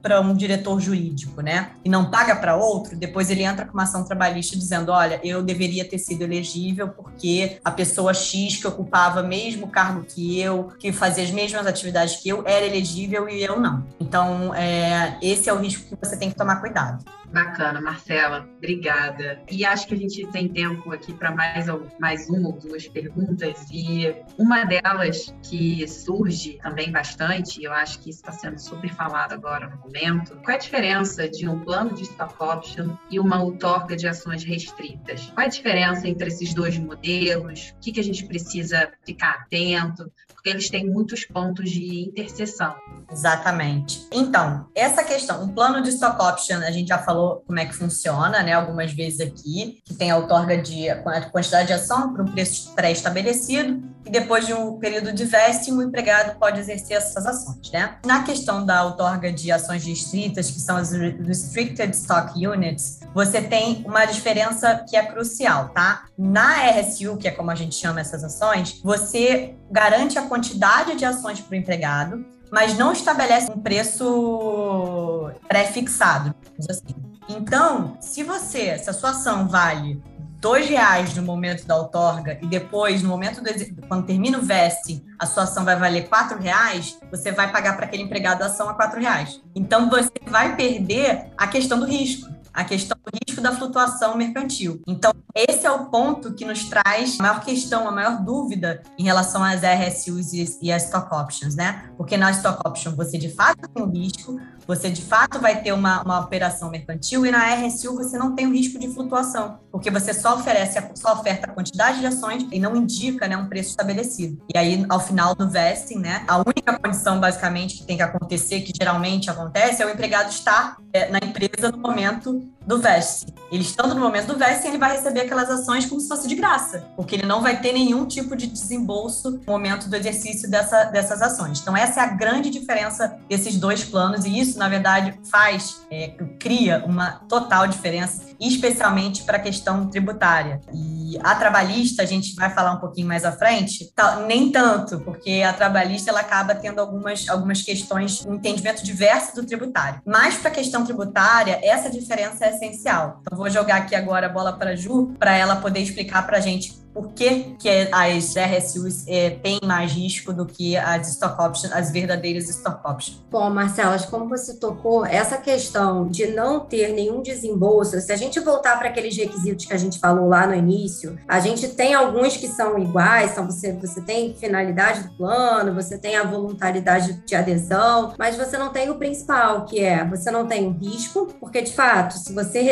para 0.00 0.20
um 0.20 0.34
diretor 0.34 0.80
jurídico, 0.80 1.40
né, 1.40 1.70
e 1.84 1.88
não 1.88 2.10
paga 2.10 2.36
para 2.36 2.53
outro, 2.54 2.96
depois 2.96 3.30
ele 3.30 3.42
entra 3.42 3.64
com 3.64 3.72
uma 3.74 3.84
ação 3.84 4.04
trabalhista 4.04 4.56
dizendo: 4.56 4.90
olha, 4.92 5.20
eu 5.22 5.42
deveria 5.42 5.84
ter 5.84 5.98
sido 5.98 6.22
elegível 6.22 6.88
porque 6.88 7.58
a 7.64 7.70
pessoa 7.70 8.14
X 8.14 8.56
que 8.56 8.66
ocupava 8.66 9.22
o 9.22 9.26
mesmo 9.26 9.68
cargo 9.68 10.04
que 10.04 10.40
eu, 10.40 10.68
que 10.78 10.92
fazia 10.92 11.24
as 11.24 11.30
mesmas 11.30 11.66
atividades 11.66 12.16
que 12.16 12.28
eu, 12.28 12.42
era 12.46 12.64
elegível 12.64 13.28
e 13.28 13.42
eu 13.42 13.58
não. 13.58 13.84
Então, 14.00 14.54
é, 14.54 15.18
esse 15.22 15.48
é 15.48 15.52
o 15.52 15.58
risco 15.58 15.96
que 15.96 16.06
você 16.06 16.16
tem 16.16 16.30
que 16.30 16.36
tomar 16.36 16.56
cuidado. 16.56 17.04
Bacana, 17.34 17.80
Marcela, 17.80 18.48
obrigada. 18.58 19.42
E 19.50 19.64
acho 19.64 19.88
que 19.88 19.94
a 19.94 19.98
gente 19.98 20.24
tem 20.28 20.48
tempo 20.48 20.92
aqui 20.92 21.12
para 21.12 21.32
mais, 21.32 21.66
mais 21.98 22.28
uma 22.30 22.50
ou 22.50 22.58
duas 22.60 22.86
perguntas. 22.86 23.66
E 23.72 24.14
uma 24.38 24.62
delas 24.64 25.34
que 25.42 25.86
surge 25.88 26.60
também 26.62 26.92
bastante, 26.92 27.60
eu 27.60 27.72
acho 27.72 27.98
que 27.98 28.10
está 28.10 28.30
sendo 28.30 28.60
super 28.60 28.94
falado 28.94 29.32
agora 29.32 29.68
no 29.68 29.78
momento, 29.78 30.36
qual 30.44 30.50
é 30.50 30.54
a 30.54 30.58
diferença 30.58 31.28
de 31.28 31.48
um 31.48 31.58
plano 31.58 31.92
de 31.92 32.02
stock 32.02 32.40
option 32.40 32.96
e 33.10 33.18
uma 33.18 33.42
outorga 33.42 33.96
de 33.96 34.06
ações 34.06 34.44
restritas? 34.44 35.26
Qual 35.34 35.42
é 35.42 35.46
a 35.46 35.50
diferença 35.50 36.06
entre 36.06 36.28
esses 36.28 36.54
dois 36.54 36.78
modelos? 36.78 37.74
O 37.76 37.80
que, 37.80 37.90
que 37.90 38.00
a 38.00 38.04
gente 38.04 38.24
precisa 38.26 38.92
ficar 39.04 39.30
atento? 39.30 40.08
Porque 40.32 40.50
eles 40.50 40.70
têm 40.70 40.88
muitos 40.88 41.24
pontos 41.24 41.68
de 41.68 42.04
interseção. 42.08 42.76
Exatamente. 43.10 44.06
Então, 44.12 44.68
essa 44.74 45.02
questão, 45.02 45.42
um 45.42 45.48
plano 45.48 45.82
de 45.82 45.88
stock 45.88 46.22
option, 46.22 46.58
a 46.58 46.70
gente 46.70 46.88
já 46.88 46.98
falou 46.98 47.23
falou 47.24 47.42
como 47.46 47.58
é 47.58 47.64
que 47.64 47.74
funciona, 47.74 48.42
né, 48.42 48.52
algumas 48.52 48.92
vezes 48.92 49.20
aqui, 49.20 49.82
que 49.84 49.94
tem 49.94 50.10
a 50.10 50.16
outorga 50.16 50.56
de 50.56 50.86
quantidade 51.32 51.68
de 51.68 51.72
ação 51.72 52.12
para 52.12 52.22
um 52.22 52.26
preço 52.26 52.72
pré-estabelecido 52.74 53.82
e 54.04 54.10
depois 54.10 54.46
de 54.46 54.52
um 54.52 54.78
período 54.78 55.12
de 55.12 55.24
vesting, 55.24 55.72
o 55.72 55.82
empregado 55.82 56.38
pode 56.38 56.60
exercer 56.60 56.96
essas 56.96 57.24
ações, 57.24 57.70
né? 57.72 57.96
Na 58.04 58.22
questão 58.22 58.64
da 58.64 58.84
outorga 58.84 59.32
de 59.32 59.50
ações 59.50 59.84
restritas, 59.84 60.50
que 60.50 60.60
são 60.60 60.76
as 60.76 60.92
Restricted 60.92 61.94
Stock 61.94 62.46
Units, 62.46 63.00
você 63.14 63.40
tem 63.40 63.82
uma 63.86 64.04
diferença 64.04 64.84
que 64.88 64.96
é 64.96 65.04
crucial, 65.04 65.70
tá? 65.70 66.04
Na 66.18 66.70
RSU, 66.70 67.16
que 67.16 67.28
é 67.28 67.30
como 67.30 67.50
a 67.50 67.54
gente 67.54 67.74
chama 67.74 68.00
essas 68.00 68.22
ações, 68.22 68.80
você 68.84 69.54
garante 69.70 70.18
a 70.18 70.22
quantidade 70.22 70.96
de 70.96 71.04
ações 71.04 71.40
para 71.40 71.54
o 71.54 71.56
empregado, 71.56 72.26
mas 72.50 72.76
não 72.76 72.92
estabelece 72.92 73.50
um 73.50 73.58
preço 73.58 75.30
pré-fixado, 75.48 76.34
assim. 76.68 77.13
Então, 77.28 77.96
se 78.00 78.22
você, 78.22 78.78
se 78.78 78.90
a 78.90 78.92
sua 78.92 79.10
ação 79.10 79.48
vale 79.48 80.02
dois 80.40 80.68
reais 80.68 81.14
no 81.14 81.22
momento 81.22 81.66
da 81.66 81.74
outorga 81.74 82.38
e 82.42 82.46
depois, 82.46 83.02
no 83.02 83.08
momento 83.08 83.40
do 83.42 83.86
quando 83.88 84.04
termina 84.04 84.38
o 84.38 84.42
vesting, 84.42 85.02
a 85.18 85.24
sua 85.24 85.44
ação 85.44 85.64
vai 85.64 85.74
valer 85.74 86.06
quatro 86.08 86.38
reais, 86.38 86.98
você 87.10 87.32
vai 87.32 87.50
pagar 87.50 87.76
para 87.76 87.86
aquele 87.86 88.02
empregado 88.02 88.42
a 88.42 88.46
ação 88.46 88.68
a 88.68 88.74
quatro 88.74 89.00
reais. 89.00 89.40
Então, 89.54 89.88
você 89.88 90.12
vai 90.26 90.54
perder 90.54 91.30
a 91.36 91.46
questão 91.46 91.80
do 91.80 91.86
risco 91.86 92.34
a 92.54 92.62
questão 92.62 92.93
risco 93.26 93.40
da 93.40 93.52
flutuação 93.52 94.16
mercantil. 94.16 94.80
Então, 94.86 95.12
esse 95.34 95.66
é 95.66 95.70
o 95.70 95.86
ponto 95.86 96.32
que 96.32 96.44
nos 96.44 96.64
traz 96.64 97.18
a 97.18 97.22
maior 97.22 97.40
questão, 97.40 97.88
a 97.88 97.90
maior 97.90 98.22
dúvida 98.22 98.82
em 98.98 99.02
relação 99.02 99.42
às 99.42 99.62
RSUs 99.62 100.32
e 100.62 100.72
às 100.72 100.84
stock 100.84 101.12
options, 101.14 101.54
né? 101.54 101.90
Porque 101.96 102.16
na 102.16 102.30
stock 102.30 102.60
option 102.66 102.94
você 102.94 103.18
de 103.18 103.28
fato 103.28 103.68
tem 103.68 103.82
o 103.82 103.90
risco, 103.90 104.40
você 104.66 104.88
de 104.90 105.02
fato 105.02 105.40
vai 105.40 105.60
ter 105.60 105.72
uma, 105.72 106.02
uma 106.02 106.20
operação 106.20 106.70
mercantil 106.70 107.26
e 107.26 107.30
na 107.30 107.54
RSU 107.54 107.94
você 107.96 108.16
não 108.16 108.34
tem 108.34 108.46
o 108.46 108.52
risco 108.52 108.78
de 108.78 108.88
flutuação, 108.88 109.58
porque 109.70 109.90
você 109.90 110.14
só 110.14 110.36
oferece, 110.36 110.80
só 110.94 111.12
oferta 111.14 111.50
a 111.50 111.52
quantidade 111.52 112.00
de 112.00 112.06
ações 112.06 112.46
e 112.50 112.58
não 112.58 112.76
indica 112.76 113.28
né, 113.28 113.36
um 113.36 113.48
preço 113.48 113.70
estabelecido. 113.70 114.40
E 114.54 114.56
aí, 114.56 114.86
ao 114.88 115.00
final 115.00 115.34
do 115.34 115.48
vesting, 115.50 115.98
né, 115.98 116.24
a 116.26 116.38
única 116.38 116.78
condição 116.78 117.20
basicamente 117.20 117.78
que 117.78 117.86
tem 117.86 117.96
que 117.96 118.02
acontecer, 118.02 118.60
que 118.60 118.72
geralmente 118.74 119.28
acontece, 119.28 119.82
é 119.82 119.86
o 119.86 119.90
empregado 119.90 120.30
estar 120.30 120.76
é, 120.92 121.10
na 121.10 121.18
empresa 121.18 121.70
no 121.70 121.78
momento 121.78 122.40
do 122.66 122.78
vesting. 122.78 123.32
Ele 123.50 123.62
estando 123.62 123.94
no 123.94 124.00
momento 124.00 124.28
do 124.28 124.38
vesting, 124.38 124.68
ele 124.68 124.78
vai 124.78 124.96
receber 124.96 125.20
aquelas 125.20 125.50
ações 125.50 125.86
como 125.86 126.00
se 126.00 126.08
fosse 126.08 126.26
de 126.26 126.34
graça, 126.34 126.86
porque 126.96 127.14
ele 127.14 127.26
não 127.26 127.40
vai 127.40 127.60
ter 127.60 127.72
nenhum 127.72 128.06
tipo 128.06 128.34
de 128.34 128.46
desembolso 128.46 129.30
no 129.30 129.40
momento 129.46 129.88
do 129.88 129.96
exercício 129.96 130.50
dessa, 130.50 130.84
dessas 130.84 131.22
ações. 131.22 131.60
Então, 131.60 131.76
essa 131.76 132.00
é 132.00 132.04
a 132.04 132.08
grande 132.08 132.50
diferença 132.50 133.16
desses 133.28 133.56
dois 133.56 133.84
planos, 133.84 134.24
e 134.24 134.38
isso, 134.38 134.58
na 134.58 134.68
verdade, 134.68 135.18
faz, 135.30 135.82
é, 135.90 136.08
cria 136.38 136.84
uma 136.86 137.20
total 137.28 137.66
diferença, 137.66 138.22
especialmente 138.40 139.22
para 139.22 139.36
a 139.36 139.40
questão 139.40 139.88
tributária. 139.88 140.60
E 140.72 141.18
a 141.22 141.34
trabalhista, 141.34 142.02
a 142.02 142.06
gente 142.06 142.34
vai 142.34 142.50
falar 142.50 142.72
um 142.72 142.80
pouquinho 142.80 143.06
mais 143.06 143.24
à 143.24 143.32
frente, 143.32 143.90
nem 144.26 144.50
tanto, 144.50 145.00
porque 145.00 145.42
a 145.46 145.52
trabalhista 145.52 146.10
ela 146.10 146.20
acaba 146.20 146.54
tendo 146.54 146.80
algumas, 146.80 147.28
algumas 147.28 147.62
questões, 147.62 148.24
um 148.26 148.34
entendimento 148.34 148.84
diverso 148.84 149.34
do 149.34 149.44
tributário. 149.44 150.00
Mas 150.04 150.36
para 150.36 150.50
a 150.50 150.54
questão 150.54 150.84
tributária, 150.84 151.60
essa 151.62 151.90
diferença 151.90 152.44
é 152.44 152.50
essencial. 152.50 153.20
Então, 153.20 153.38
vou 153.38 153.50
jogar 153.50 153.76
aqui 153.76 153.94
agora 153.94 154.26
a 154.26 154.30
bola 154.30 154.52
para 154.52 154.70
a 154.70 154.76
Ju, 154.76 155.14
para 155.18 155.36
ela 155.36 155.56
poder 155.56 155.80
explicar 155.80 156.26
para 156.26 156.38
a 156.38 156.40
gente 156.40 156.83
por 156.94 157.12
que, 157.12 157.56
que 157.58 157.68
as 157.90 158.34
RSUs 158.36 159.04
é, 159.08 159.30
têm 159.30 159.58
mais 159.64 159.92
risco 159.92 160.32
do 160.32 160.46
que 160.46 160.76
as 160.76 161.08
stock 161.08 161.42
options, 161.42 161.72
as 161.72 161.90
verdadeiras 161.90 162.48
stock 162.48 162.80
options? 162.88 163.20
Bom, 163.28 163.50
Marcela, 163.50 163.98
como 164.08 164.28
você 164.28 164.54
tocou, 164.54 165.04
essa 165.04 165.36
questão 165.36 166.06
de 166.06 166.28
não 166.28 166.60
ter 166.60 166.92
nenhum 166.92 167.20
desembolso, 167.20 168.00
se 168.00 168.12
a 168.12 168.16
gente 168.16 168.38
voltar 168.38 168.78
para 168.78 168.88
aqueles 168.88 169.16
requisitos 169.16 169.66
que 169.66 169.74
a 169.74 169.76
gente 169.76 169.98
falou 169.98 170.28
lá 170.28 170.46
no 170.46 170.54
início, 170.54 171.18
a 171.26 171.40
gente 171.40 171.66
tem 171.68 171.94
alguns 171.94 172.36
que 172.36 172.46
são 172.46 172.78
iguais, 172.78 173.32
então 173.32 173.44
você, 173.44 173.72
você 173.72 174.00
tem 174.00 174.32
finalidade 174.34 175.02
do 175.02 175.14
plano, 175.16 175.74
você 175.74 175.98
tem 175.98 176.16
a 176.16 176.22
voluntariedade 176.22 177.24
de 177.26 177.34
adesão, 177.34 178.14
mas 178.16 178.36
você 178.36 178.56
não 178.56 178.70
tem 178.70 178.88
o 178.90 178.94
principal, 178.94 179.64
que 179.64 179.80
é 179.80 180.04
você 180.04 180.30
não 180.30 180.46
tem 180.46 180.68
o 180.68 180.70
risco, 180.70 181.26
porque 181.40 181.60
de 181.60 181.72
fato, 181.72 182.14
se 182.14 182.32
você 182.32 182.62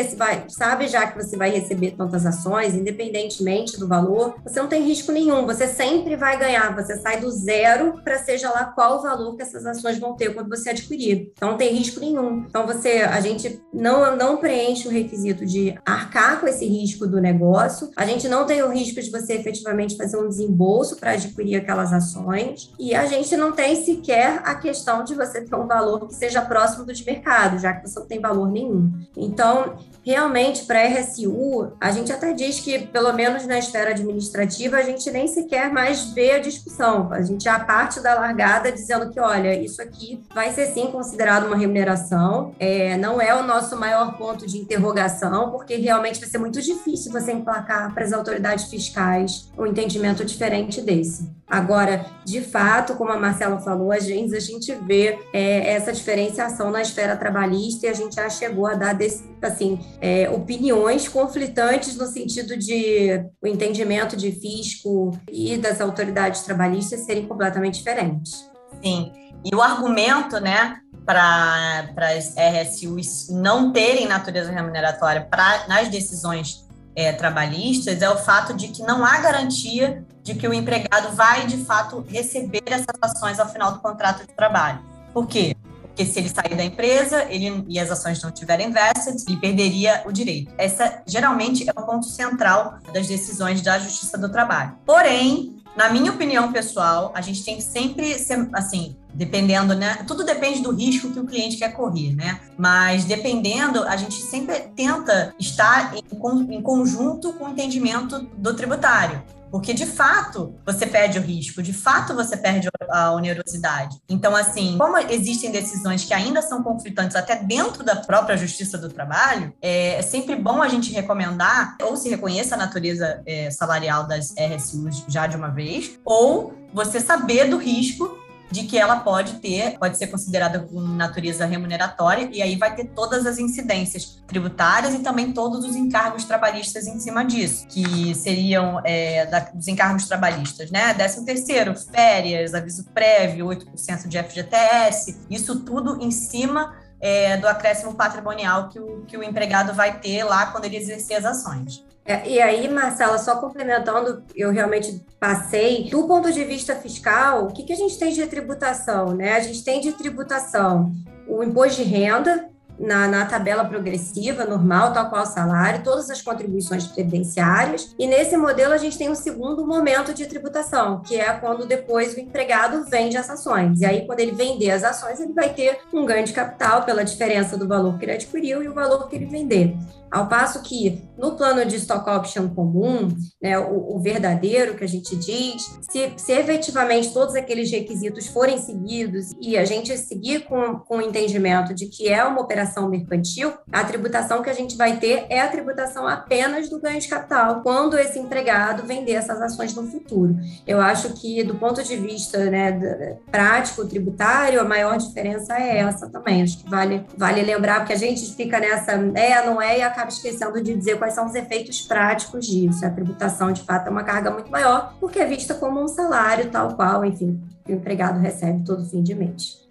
sabe 0.48 0.86
já 0.86 1.08
que 1.08 1.20
você 1.20 1.36
vai 1.36 1.50
receber 1.50 1.92
tantas 1.92 2.24
ações, 2.24 2.74
independentemente 2.74 3.78
do 3.78 3.88
valor 3.88 4.11
valor, 4.12 4.34
você 4.44 4.60
não 4.60 4.68
tem 4.68 4.82
risco 4.82 5.10
nenhum, 5.10 5.46
você 5.46 5.66
sempre 5.66 6.16
vai 6.16 6.38
ganhar, 6.38 6.74
você 6.74 6.96
sai 6.96 7.20
do 7.20 7.30
zero 7.30 8.00
para 8.04 8.18
seja 8.18 8.50
lá 8.50 8.66
qual 8.66 8.98
o 8.98 9.02
valor 9.02 9.36
que 9.36 9.42
essas 9.42 9.64
ações 9.64 9.98
vão 9.98 10.14
ter 10.14 10.34
quando 10.34 10.48
você 10.48 10.70
adquirir. 10.70 11.32
Então 11.32 11.50
não 11.50 11.56
tem 11.56 11.74
risco 11.74 11.98
nenhum. 12.00 12.44
Então 12.48 12.66
você, 12.66 13.02
a 13.02 13.20
gente 13.20 13.60
não, 13.72 14.16
não 14.16 14.36
preenche 14.36 14.86
o 14.86 14.90
requisito 14.90 15.46
de 15.46 15.74
arcar 15.84 16.40
com 16.40 16.46
esse 16.46 16.66
risco 16.66 17.06
do 17.06 17.20
negócio, 17.20 17.90
a 17.96 18.04
gente 18.04 18.28
não 18.28 18.44
tem 18.44 18.62
o 18.62 18.70
risco 18.70 19.00
de 19.00 19.10
você 19.10 19.34
efetivamente 19.34 19.96
fazer 19.96 20.16
um 20.16 20.28
desembolso 20.28 20.96
para 20.96 21.12
adquirir 21.12 21.56
aquelas 21.56 21.92
ações 21.92 22.70
e 22.78 22.94
a 22.94 23.06
gente 23.06 23.36
não 23.36 23.52
tem 23.52 23.82
sequer 23.82 24.40
a 24.44 24.54
questão 24.54 25.04
de 25.04 25.14
você 25.14 25.40
ter 25.40 25.54
um 25.56 25.66
valor 25.66 26.06
que 26.06 26.14
seja 26.14 26.42
próximo 26.42 26.84
do 26.84 26.92
de 26.92 27.04
mercado, 27.04 27.58
já 27.58 27.72
que 27.72 27.88
você 27.88 27.98
não 27.98 28.06
tem 28.06 28.20
valor 28.20 28.50
nenhum. 28.50 28.92
Então, 29.16 29.76
realmente, 30.04 30.64
para 30.64 30.86
RSU, 30.86 31.72
a 31.80 31.90
gente 31.90 32.12
até 32.12 32.32
diz 32.32 32.60
que, 32.60 32.86
pelo 32.86 33.12
menos 33.12 33.46
na 33.46 33.58
esfera 33.58 33.94
administrativa, 34.02 34.76
a 34.76 34.82
gente 34.82 35.10
nem 35.10 35.26
sequer 35.26 35.72
mais 35.72 36.12
vê 36.12 36.32
a 36.32 36.38
discussão. 36.38 37.12
A 37.12 37.22
gente 37.22 37.44
já 37.44 37.58
parte 37.60 38.00
da 38.00 38.14
largada 38.14 38.70
dizendo 38.70 39.10
que, 39.10 39.20
olha, 39.20 39.54
isso 39.54 39.80
aqui 39.80 40.22
vai 40.34 40.52
ser 40.52 40.66
sim 40.66 40.88
considerado 40.90 41.46
uma 41.46 41.56
remuneração, 41.56 42.54
é, 42.58 42.96
não 42.96 43.20
é 43.20 43.34
o 43.34 43.42
nosso 43.42 43.76
maior 43.76 44.16
ponto 44.16 44.46
de 44.46 44.58
interrogação, 44.58 45.50
porque 45.50 45.76
realmente 45.76 46.20
vai 46.20 46.28
ser 46.28 46.38
muito 46.38 46.60
difícil 46.60 47.12
você 47.12 47.32
emplacar 47.32 47.92
para 47.94 48.04
as 48.04 48.12
autoridades 48.12 48.64
fiscais 48.66 49.50
um 49.56 49.66
entendimento 49.66 50.24
diferente 50.24 50.80
desse. 50.80 51.30
Agora, 51.52 52.06
de 52.24 52.40
fato, 52.40 52.94
como 52.94 53.10
a 53.10 53.18
Marcela 53.18 53.60
falou, 53.60 53.92
a 53.92 53.98
gente, 53.98 54.34
a 54.34 54.40
gente 54.40 54.74
vê 54.86 55.18
é, 55.34 55.74
essa 55.74 55.92
diferenciação 55.92 56.70
na 56.70 56.80
esfera 56.80 57.14
trabalhista 57.14 57.84
e 57.84 57.90
a 57.90 57.92
gente 57.92 58.14
já 58.14 58.30
chegou 58.30 58.66
a 58.66 58.74
dar 58.74 58.94
desse, 58.94 59.22
assim, 59.42 59.78
é, 60.00 60.30
opiniões 60.30 61.06
conflitantes 61.08 61.94
no 61.94 62.06
sentido 62.06 62.56
de 62.56 63.22
o 63.42 63.46
entendimento 63.46 63.91
de 64.16 64.32
fisco 64.32 65.18
e 65.30 65.56
das 65.56 65.80
autoridades 65.80 66.42
trabalhistas 66.42 67.00
serem 67.00 67.26
completamente 67.26 67.78
diferentes. 67.78 68.50
Sim, 68.82 69.12
e 69.44 69.54
o 69.54 69.60
argumento, 69.60 70.40
né, 70.40 70.78
para 71.04 71.88
as 71.96 72.34
RSUs 72.36 73.28
não 73.30 73.72
terem 73.72 74.06
natureza 74.06 74.52
remuneratória 74.52 75.26
pra, 75.28 75.66
nas 75.66 75.88
decisões 75.88 76.66
é, 76.94 77.12
trabalhistas 77.12 78.02
é 78.02 78.10
o 78.10 78.18
fato 78.18 78.54
de 78.54 78.68
que 78.68 78.82
não 78.82 79.04
há 79.04 79.18
garantia 79.18 80.04
de 80.22 80.34
que 80.34 80.46
o 80.46 80.54
empregado 80.54 81.14
vai, 81.16 81.46
de 81.46 81.56
fato, 81.64 82.04
receber 82.08 82.62
essas 82.66 82.96
ações 83.00 83.40
ao 83.40 83.48
final 83.48 83.72
do 83.72 83.80
contrato 83.80 84.26
de 84.26 84.34
trabalho. 84.34 84.80
Por 85.12 85.26
quê? 85.26 85.56
Porque 85.92 86.06
se 86.06 86.18
ele 86.18 86.28
sair 86.30 86.56
da 86.56 86.64
empresa 86.64 87.24
ele, 87.28 87.64
e 87.68 87.78
as 87.78 87.90
ações 87.90 88.22
não 88.22 88.30
tiverem 88.30 88.72
vested, 88.72 89.22
ele 89.28 89.36
perderia 89.36 90.02
o 90.06 90.12
direito. 90.12 90.50
Essa 90.56 91.02
geralmente 91.06 91.68
é 91.68 91.72
o 91.78 91.84
ponto 91.84 92.06
central 92.06 92.78
das 92.92 93.06
decisões 93.06 93.60
da 93.60 93.78
Justiça 93.78 94.16
do 94.16 94.30
Trabalho. 94.30 94.74
Porém, 94.86 95.62
na 95.76 95.90
minha 95.90 96.10
opinião 96.10 96.50
pessoal, 96.50 97.12
a 97.14 97.20
gente 97.20 97.44
tem 97.44 97.56
que 97.56 97.62
sempre 97.62 98.18
ser, 98.18 98.48
assim, 98.54 98.96
dependendo, 99.14 99.74
né? 99.74 100.04
Tudo 100.06 100.24
depende 100.24 100.62
do 100.62 100.72
risco 100.72 101.10
que 101.10 101.20
o 101.20 101.26
cliente 101.26 101.56
quer 101.56 101.72
correr, 101.72 102.14
né? 102.14 102.40
Mas 102.56 103.04
dependendo, 103.04 103.82
a 103.84 103.96
gente 103.96 104.14
sempre 104.14 104.58
tenta 104.74 105.34
estar 105.38 105.94
em, 105.94 106.54
em 106.54 106.62
conjunto 106.62 107.32
com 107.34 107.46
o 107.46 107.48
entendimento 107.50 108.18
do 108.36 108.54
tributário. 108.54 109.22
Porque, 109.52 109.74
de 109.74 109.84
fato, 109.84 110.54
você 110.64 110.86
perde 110.86 111.18
o 111.18 111.22
risco, 111.22 111.62
de 111.62 111.74
fato, 111.74 112.14
você 112.14 112.38
perde 112.38 112.70
a 112.88 113.12
onerosidade. 113.12 113.98
Então, 114.08 114.34
assim, 114.34 114.78
como 114.78 114.96
existem 114.96 115.50
decisões 115.50 116.06
que 116.06 116.14
ainda 116.14 116.40
são 116.40 116.62
conflitantes 116.62 117.14
até 117.14 117.36
dentro 117.36 117.84
da 117.84 117.96
própria 117.96 118.34
justiça 118.34 118.78
do 118.78 118.88
trabalho, 118.88 119.52
é 119.60 120.00
sempre 120.00 120.36
bom 120.36 120.62
a 120.62 120.68
gente 120.68 120.90
recomendar 120.90 121.76
ou 121.82 121.98
se 121.98 122.08
reconheça 122.08 122.54
a 122.54 122.58
natureza 122.58 123.22
é, 123.26 123.50
salarial 123.50 124.08
das 124.08 124.34
RSUs 124.38 125.04
já 125.06 125.26
de 125.26 125.36
uma 125.36 125.48
vez, 125.48 125.98
ou 126.02 126.54
você 126.72 126.98
saber 126.98 127.50
do 127.50 127.58
risco 127.58 128.21
de 128.52 128.64
que 128.64 128.78
ela 128.78 129.00
pode 129.00 129.34
ter, 129.40 129.78
pode 129.78 129.96
ser 129.96 130.08
considerada 130.08 130.60
com 130.60 130.78
natureza 130.78 131.46
remuneratória, 131.46 132.28
e 132.30 132.42
aí 132.42 132.54
vai 132.54 132.74
ter 132.74 132.84
todas 132.84 133.24
as 133.26 133.38
incidências 133.38 134.22
tributárias 134.26 134.94
e 134.94 134.98
também 134.98 135.32
todos 135.32 135.64
os 135.64 135.74
encargos 135.74 136.24
trabalhistas 136.24 136.86
em 136.86 137.00
cima 137.00 137.24
disso, 137.24 137.66
que 137.66 138.14
seriam 138.14 138.80
é, 138.84 139.24
da, 139.24 139.40
dos 139.40 139.66
encargos 139.68 140.06
trabalhistas, 140.06 140.70
né? 140.70 140.92
13 140.92 141.24
terceiro, 141.24 141.74
férias, 141.74 142.54
aviso 142.54 142.84
prévio, 142.92 143.46
8% 143.46 144.06
de 144.06 144.22
FGTS, 144.22 145.16
isso 145.30 145.60
tudo 145.60 146.02
em 146.02 146.10
cima 146.10 146.74
é, 147.00 147.38
do 147.38 147.48
acréscimo 147.48 147.94
patrimonial 147.94 148.68
que 148.68 148.78
o, 148.78 149.02
que 149.06 149.16
o 149.16 149.24
empregado 149.24 149.72
vai 149.72 149.98
ter 149.98 150.24
lá 150.24 150.46
quando 150.46 150.66
ele 150.66 150.76
exercer 150.76 151.16
as 151.16 151.24
ações. 151.24 151.82
É, 152.04 152.28
e 152.28 152.40
aí, 152.40 152.68
Marcela, 152.68 153.16
só 153.18 153.36
complementando, 153.36 154.24
eu 154.34 154.50
realmente 154.50 155.04
passei, 155.20 155.88
do 155.88 156.06
ponto 156.06 156.32
de 156.32 156.44
vista 156.44 156.74
fiscal, 156.74 157.44
o 157.44 157.52
que, 157.52 157.62
que 157.62 157.72
a 157.72 157.76
gente 157.76 157.98
tem 157.98 158.12
de 158.12 158.26
tributação? 158.26 159.14
Né? 159.14 159.34
A 159.34 159.40
gente 159.40 159.62
tem 159.62 159.80
de 159.80 159.92
tributação 159.92 160.92
o 161.28 161.42
imposto 161.42 161.82
de 161.82 161.88
renda, 161.88 162.50
na, 162.78 163.06
na, 163.06 163.26
tabela 163.26 163.64
progressiva, 163.64 164.44
normal, 164.44 164.92
tal 164.92 165.08
qual 165.08 165.22
o 165.22 165.26
salário, 165.26 165.84
todas 165.84 166.10
as 166.10 166.20
contribuições 166.20 166.86
previdenciárias. 166.86 167.94
E 167.98 168.06
nesse 168.06 168.36
modelo 168.36 168.72
a 168.72 168.78
gente 168.78 168.98
tem 168.98 169.10
um 169.10 169.14
segundo 169.14 169.66
momento 169.66 170.12
de 170.12 170.26
tributação, 170.26 171.00
que 171.00 171.20
é 171.20 171.32
quando 171.34 171.66
depois 171.66 172.14
o 172.14 172.20
empregado 172.20 172.84
vende 172.84 173.16
as 173.16 173.30
ações. 173.30 173.80
E 173.80 173.84
aí, 173.84 174.06
quando 174.06 174.20
ele 174.20 174.32
vender 174.32 174.70
as 174.70 174.82
ações, 174.82 175.20
ele 175.20 175.32
vai 175.32 175.50
ter 175.50 175.78
um 175.92 176.04
ganho 176.04 176.24
de 176.24 176.32
capital 176.32 176.82
pela 176.82 177.04
diferença 177.04 177.56
do 177.56 177.68
valor 177.68 177.98
que 177.98 178.04
ele 178.04 178.12
adquiriu 178.12 178.62
e 178.62 178.68
o 178.68 178.74
valor 178.74 179.08
que 179.08 179.16
ele 179.16 179.26
vender. 179.26 179.76
Ao 180.12 180.28
passo 180.28 180.62
que 180.62 181.02
no 181.16 181.36
plano 181.36 181.64
de 181.64 181.76
stock 181.76 182.08
option 182.10 182.50
comum, 182.50 183.08
né, 183.40 183.58
o, 183.58 183.96
o 183.96 184.02
verdadeiro 184.02 184.74
que 184.74 184.84
a 184.84 184.88
gente 184.88 185.16
diz, 185.16 185.78
se, 185.90 186.12
se, 186.18 186.32
efetivamente 186.32 187.14
todos 187.14 187.34
aqueles 187.34 187.70
requisitos 187.70 188.26
forem 188.26 188.58
seguidos 188.58 189.30
e 189.40 189.56
a 189.56 189.64
gente 189.64 189.96
seguir 189.96 190.44
com, 190.44 190.80
com 190.80 190.98
o 190.98 191.00
entendimento 191.00 191.72
de 191.72 191.86
que 191.86 192.10
é 192.10 192.22
uma 192.22 192.42
operação 192.42 192.90
mercantil, 192.90 193.54
a 193.72 193.82
tributação 193.84 194.42
que 194.42 194.50
a 194.50 194.52
gente 194.52 194.76
vai 194.76 194.98
ter 194.98 195.24
é 195.30 195.40
a 195.40 195.48
tributação 195.48 196.06
apenas 196.06 196.68
do 196.68 196.78
ganho 196.78 197.00
de 197.00 197.08
capital, 197.08 197.62
quando 197.62 197.98
esse 197.98 198.18
empregado 198.18 198.86
vender 198.86 199.12
essas 199.12 199.40
ações 199.40 199.74
no 199.74 199.86
futuro. 199.90 200.36
Eu 200.66 200.78
acho 200.78 201.14
que, 201.14 201.42
do 201.42 201.54
ponto 201.54 201.82
de 201.82 201.96
vista 201.96 202.38
né, 202.50 203.16
prático, 203.30 203.86
tributário, 203.86 204.60
a 204.60 204.64
maior 204.64 204.98
diferença 204.98 205.54
é 205.56 205.78
essa 205.78 206.10
também. 206.10 206.42
Acho 206.42 206.58
que 206.62 206.68
vale, 206.68 207.06
vale 207.16 207.40
lembrar, 207.42 207.80
porque 207.80 207.94
a 207.94 207.98
gente 207.98 208.34
fica 208.34 208.60
nessa 208.60 208.92
é, 208.92 209.46
não 209.46 209.60
é, 209.62 209.78
e 209.78 209.82
acaba 209.82 210.01
acaba 210.02 210.08
esquecendo 210.10 210.62
de 210.62 210.74
dizer 210.74 210.98
quais 210.98 211.14
são 211.14 211.26
os 211.26 211.34
efeitos 211.34 211.80
práticos 211.80 212.46
disso. 212.46 212.84
A 212.84 212.90
tributação, 212.90 213.52
de 213.52 213.62
fato, 213.62 213.86
é 213.86 213.90
uma 213.90 214.02
carga 214.02 214.30
muito 214.30 214.50
maior, 214.50 214.94
porque 214.98 215.18
é 215.18 215.26
vista 215.26 215.54
como 215.54 215.82
um 215.82 215.88
salário 215.88 216.50
tal 216.50 216.74
qual, 216.74 217.04
enfim, 217.04 217.40
que 217.64 217.72
o 217.72 217.76
empregado 217.76 218.18
recebe 218.18 218.64
todo 218.64 218.84
fim 218.84 219.02
de 219.02 219.14
mês. 219.14 219.62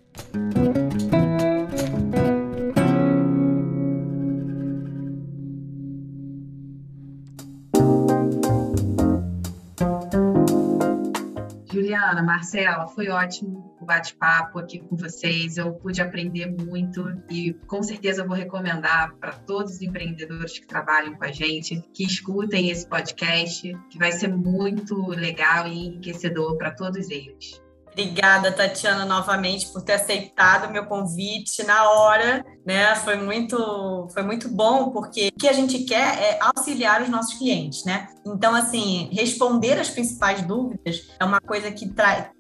Juliana, 12.22 12.24
Marcela, 12.24 12.88
foi 12.88 13.10
ótimo 13.10 13.76
o 13.82 13.86
bate-papo 13.86 14.60
aqui 14.60 14.80
com 14.80 14.96
vocês. 14.96 15.58
Eu 15.58 15.74
pude 15.74 16.02
aprender 16.02 16.48
muito 16.48 17.06
e 17.30 17.54
com 17.68 17.82
certeza 17.84 18.26
vou 18.26 18.36
recomendar 18.36 19.14
para 19.16 19.34
todos 19.34 19.74
os 19.74 19.82
empreendedores 19.82 20.60
que 20.60 20.68
trabalham 20.68 21.16
com 21.16 21.26
a 21.26 21.32
gente 21.32 21.84
que 21.94 22.04
escutem 22.04 22.70
esse 22.70 22.88
podcast, 22.88 23.78
que 23.90 23.98
vai 23.98 24.12
ser 24.12 24.30
muito 24.30 25.08
legal 25.10 25.68
e 25.68 25.88
enriquecedor 25.88 26.58
para 26.58 26.72
todos 26.72 27.10
eles. 27.10 27.62
Obrigada, 27.92 28.54
Tatiana, 28.54 29.04
novamente 29.04 29.68
por 29.68 29.82
ter 29.82 29.94
aceitado 29.94 30.70
o 30.70 30.72
meu 30.72 30.86
convite 30.86 31.62
na 31.64 31.90
hora, 31.92 32.46
né? 32.66 32.96
Foi 32.96 33.16
muito, 33.16 34.08
foi 34.14 34.24
muito 34.24 34.50
bom, 34.50 34.92
porque 34.92 35.30
o 35.36 35.40
que 35.40 35.48
a 35.48 35.54
gente 35.54 35.80
quer 35.80 36.18
é 36.18 36.40
auxiliar 36.42 37.02
os 37.02 37.10
nossos 37.10 37.34
clientes, 37.36 37.84
né? 37.86 38.08
Então, 38.26 38.54
assim, 38.56 39.10
responder 39.12 39.80
as 39.80 39.90
principais 39.90 40.42
dúvidas 40.42 41.10
é 41.20 41.26
uma 41.26 41.42
coisa 41.42 41.72
que, 41.72 41.92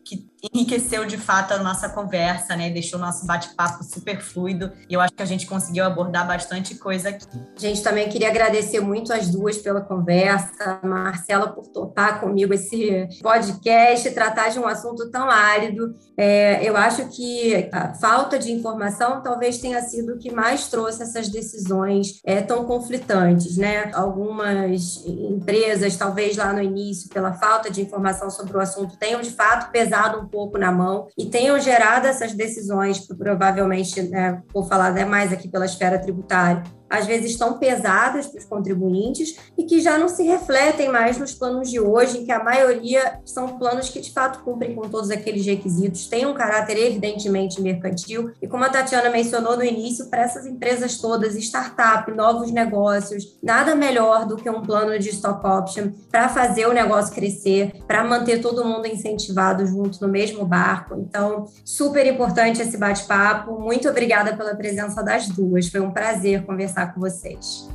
que 0.03 0.31
enriqueceu 0.53 1.05
de 1.05 1.17
fato 1.17 1.53
a 1.53 1.59
nossa 1.59 1.89
conversa, 1.89 2.55
né? 2.55 2.69
Deixou 2.69 2.99
o 2.99 3.01
nosso 3.01 3.25
bate-papo 3.25 3.83
super 3.83 4.19
fluido 4.21 4.71
e 4.89 4.93
eu 4.93 5.01
acho 5.01 5.13
que 5.13 5.21
a 5.21 5.25
gente 5.25 5.45
conseguiu 5.45 5.83
abordar 5.85 6.27
bastante 6.27 6.75
coisa 6.75 7.09
aqui. 7.09 7.25
Gente, 7.57 7.81
também 7.83 8.09
queria 8.09 8.29
agradecer 8.29 8.79
muito 8.79 9.13
as 9.13 9.29
duas 9.29 9.57
pela 9.57 9.81
conversa, 9.81 10.79
a 10.81 10.87
Marcela 10.87 11.47
por 11.47 11.67
topar 11.67 12.19
comigo 12.19 12.53
esse 12.53 13.07
podcast, 13.21 14.09
tratar 14.11 14.49
de 14.49 14.59
um 14.59 14.67
assunto 14.67 15.09
tão 15.11 15.29
árido. 15.29 15.95
É, 16.17 16.67
eu 16.67 16.75
acho 16.75 17.07
que 17.09 17.69
a 17.71 17.93
falta 17.95 18.39
de 18.39 18.51
informação 18.51 19.21
talvez 19.21 19.59
tenha 19.59 19.81
sido 19.81 20.10
o 20.13 20.17
que 20.17 20.31
mais 20.31 20.67
trouxe 20.67 21.03
essas 21.03 21.29
decisões 21.29 22.19
é, 22.25 22.41
tão 22.41 22.65
conflitantes, 22.65 23.57
né? 23.57 23.91
Algumas 23.93 25.05
empresas, 25.05 25.95
talvez 25.95 26.37
lá 26.37 26.53
no 26.53 26.61
início, 26.61 27.09
pela 27.09 27.33
falta 27.33 27.69
de 27.69 27.81
informação 27.81 28.29
sobre 28.29 28.57
o 28.57 28.59
assunto, 28.59 28.97
tenham 28.97 29.21
de 29.21 29.31
fato 29.31 29.71
pesado 29.71 30.19
um 30.19 30.27
pouco 30.27 30.57
na 30.57 30.71
mão 30.71 31.07
e 31.17 31.25
tenham 31.25 31.59
gerado 31.59 32.07
essas 32.07 32.33
decisões, 32.33 32.99
provavelmente, 32.99 34.01
né, 34.03 34.41
vou 34.53 34.63
falar 34.63 34.91
né, 34.91 35.05
mais 35.05 35.31
aqui 35.31 35.47
pela 35.47 35.65
esfera 35.65 35.99
tributária, 35.99 36.63
às 36.91 37.07
vezes 37.07 37.37
tão 37.37 37.57
pesadas 37.57 38.27
para 38.27 38.39
os 38.39 38.45
contribuintes 38.45 39.37
e 39.57 39.63
que 39.63 39.79
já 39.79 39.97
não 39.97 40.09
se 40.09 40.23
refletem 40.23 40.89
mais 40.89 41.17
nos 41.17 41.33
planos 41.33 41.71
de 41.71 41.79
hoje, 41.79 42.19
em 42.19 42.25
que 42.25 42.31
a 42.31 42.43
maioria 42.43 43.19
são 43.25 43.57
planos 43.57 43.89
que 43.89 44.01
de 44.01 44.11
fato 44.11 44.43
cumprem 44.43 44.75
com 44.75 44.89
todos 44.89 45.09
aqueles 45.09 45.45
requisitos, 45.45 46.07
têm 46.07 46.25
um 46.25 46.33
caráter 46.33 46.77
evidentemente 46.77 47.61
mercantil. 47.61 48.31
E 48.41 48.47
como 48.47 48.65
a 48.65 48.69
Tatiana 48.69 49.09
mencionou 49.09 49.55
no 49.55 49.63
início, 49.63 50.07
para 50.07 50.23
essas 50.23 50.45
empresas 50.45 50.97
todas, 50.97 51.35
startup, 51.35 52.11
novos 52.11 52.51
negócios, 52.51 53.37
nada 53.41 53.73
melhor 53.73 54.25
do 54.25 54.35
que 54.35 54.49
um 54.49 54.61
plano 54.61 54.99
de 54.99 55.09
stock 55.09 55.45
option 55.47 55.91
para 56.11 56.27
fazer 56.27 56.67
o 56.67 56.73
negócio 56.73 57.15
crescer, 57.15 57.71
para 57.87 58.03
manter 58.03 58.41
todo 58.41 58.65
mundo 58.65 58.85
incentivado 58.85 59.65
junto 59.65 60.01
no 60.01 60.11
mesmo 60.11 60.45
barco. 60.45 60.95
Então, 60.97 61.45
super 61.63 62.05
importante 62.05 62.61
esse 62.61 62.77
bate-papo. 62.77 63.59
Muito 63.59 63.87
obrigada 63.87 64.35
pela 64.35 64.55
presença 64.55 65.01
das 65.01 65.27
duas. 65.29 65.69
Foi 65.69 65.79
um 65.79 65.91
prazer 65.91 66.45
conversar 66.45 66.80
conversar 66.81 66.93
com 66.93 66.99
vocês. 66.99 67.69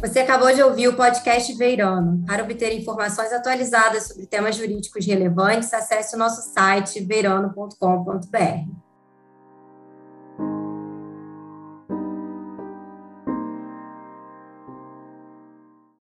Você 0.00 0.20
acabou 0.20 0.52
de 0.52 0.62
ouvir 0.62 0.88
o 0.88 0.96
podcast 0.96 1.52
Veirano. 1.54 2.24
Para 2.26 2.42
obter 2.42 2.76
informações 2.78 3.32
atualizadas 3.32 4.08
sobre 4.08 4.26
temas 4.26 4.56
jurídicos 4.56 5.06
relevantes, 5.06 5.72
acesse 5.72 6.16
o 6.16 6.18
nosso 6.18 6.52
site 6.52 7.00
veirano.com.br. 7.00 8.89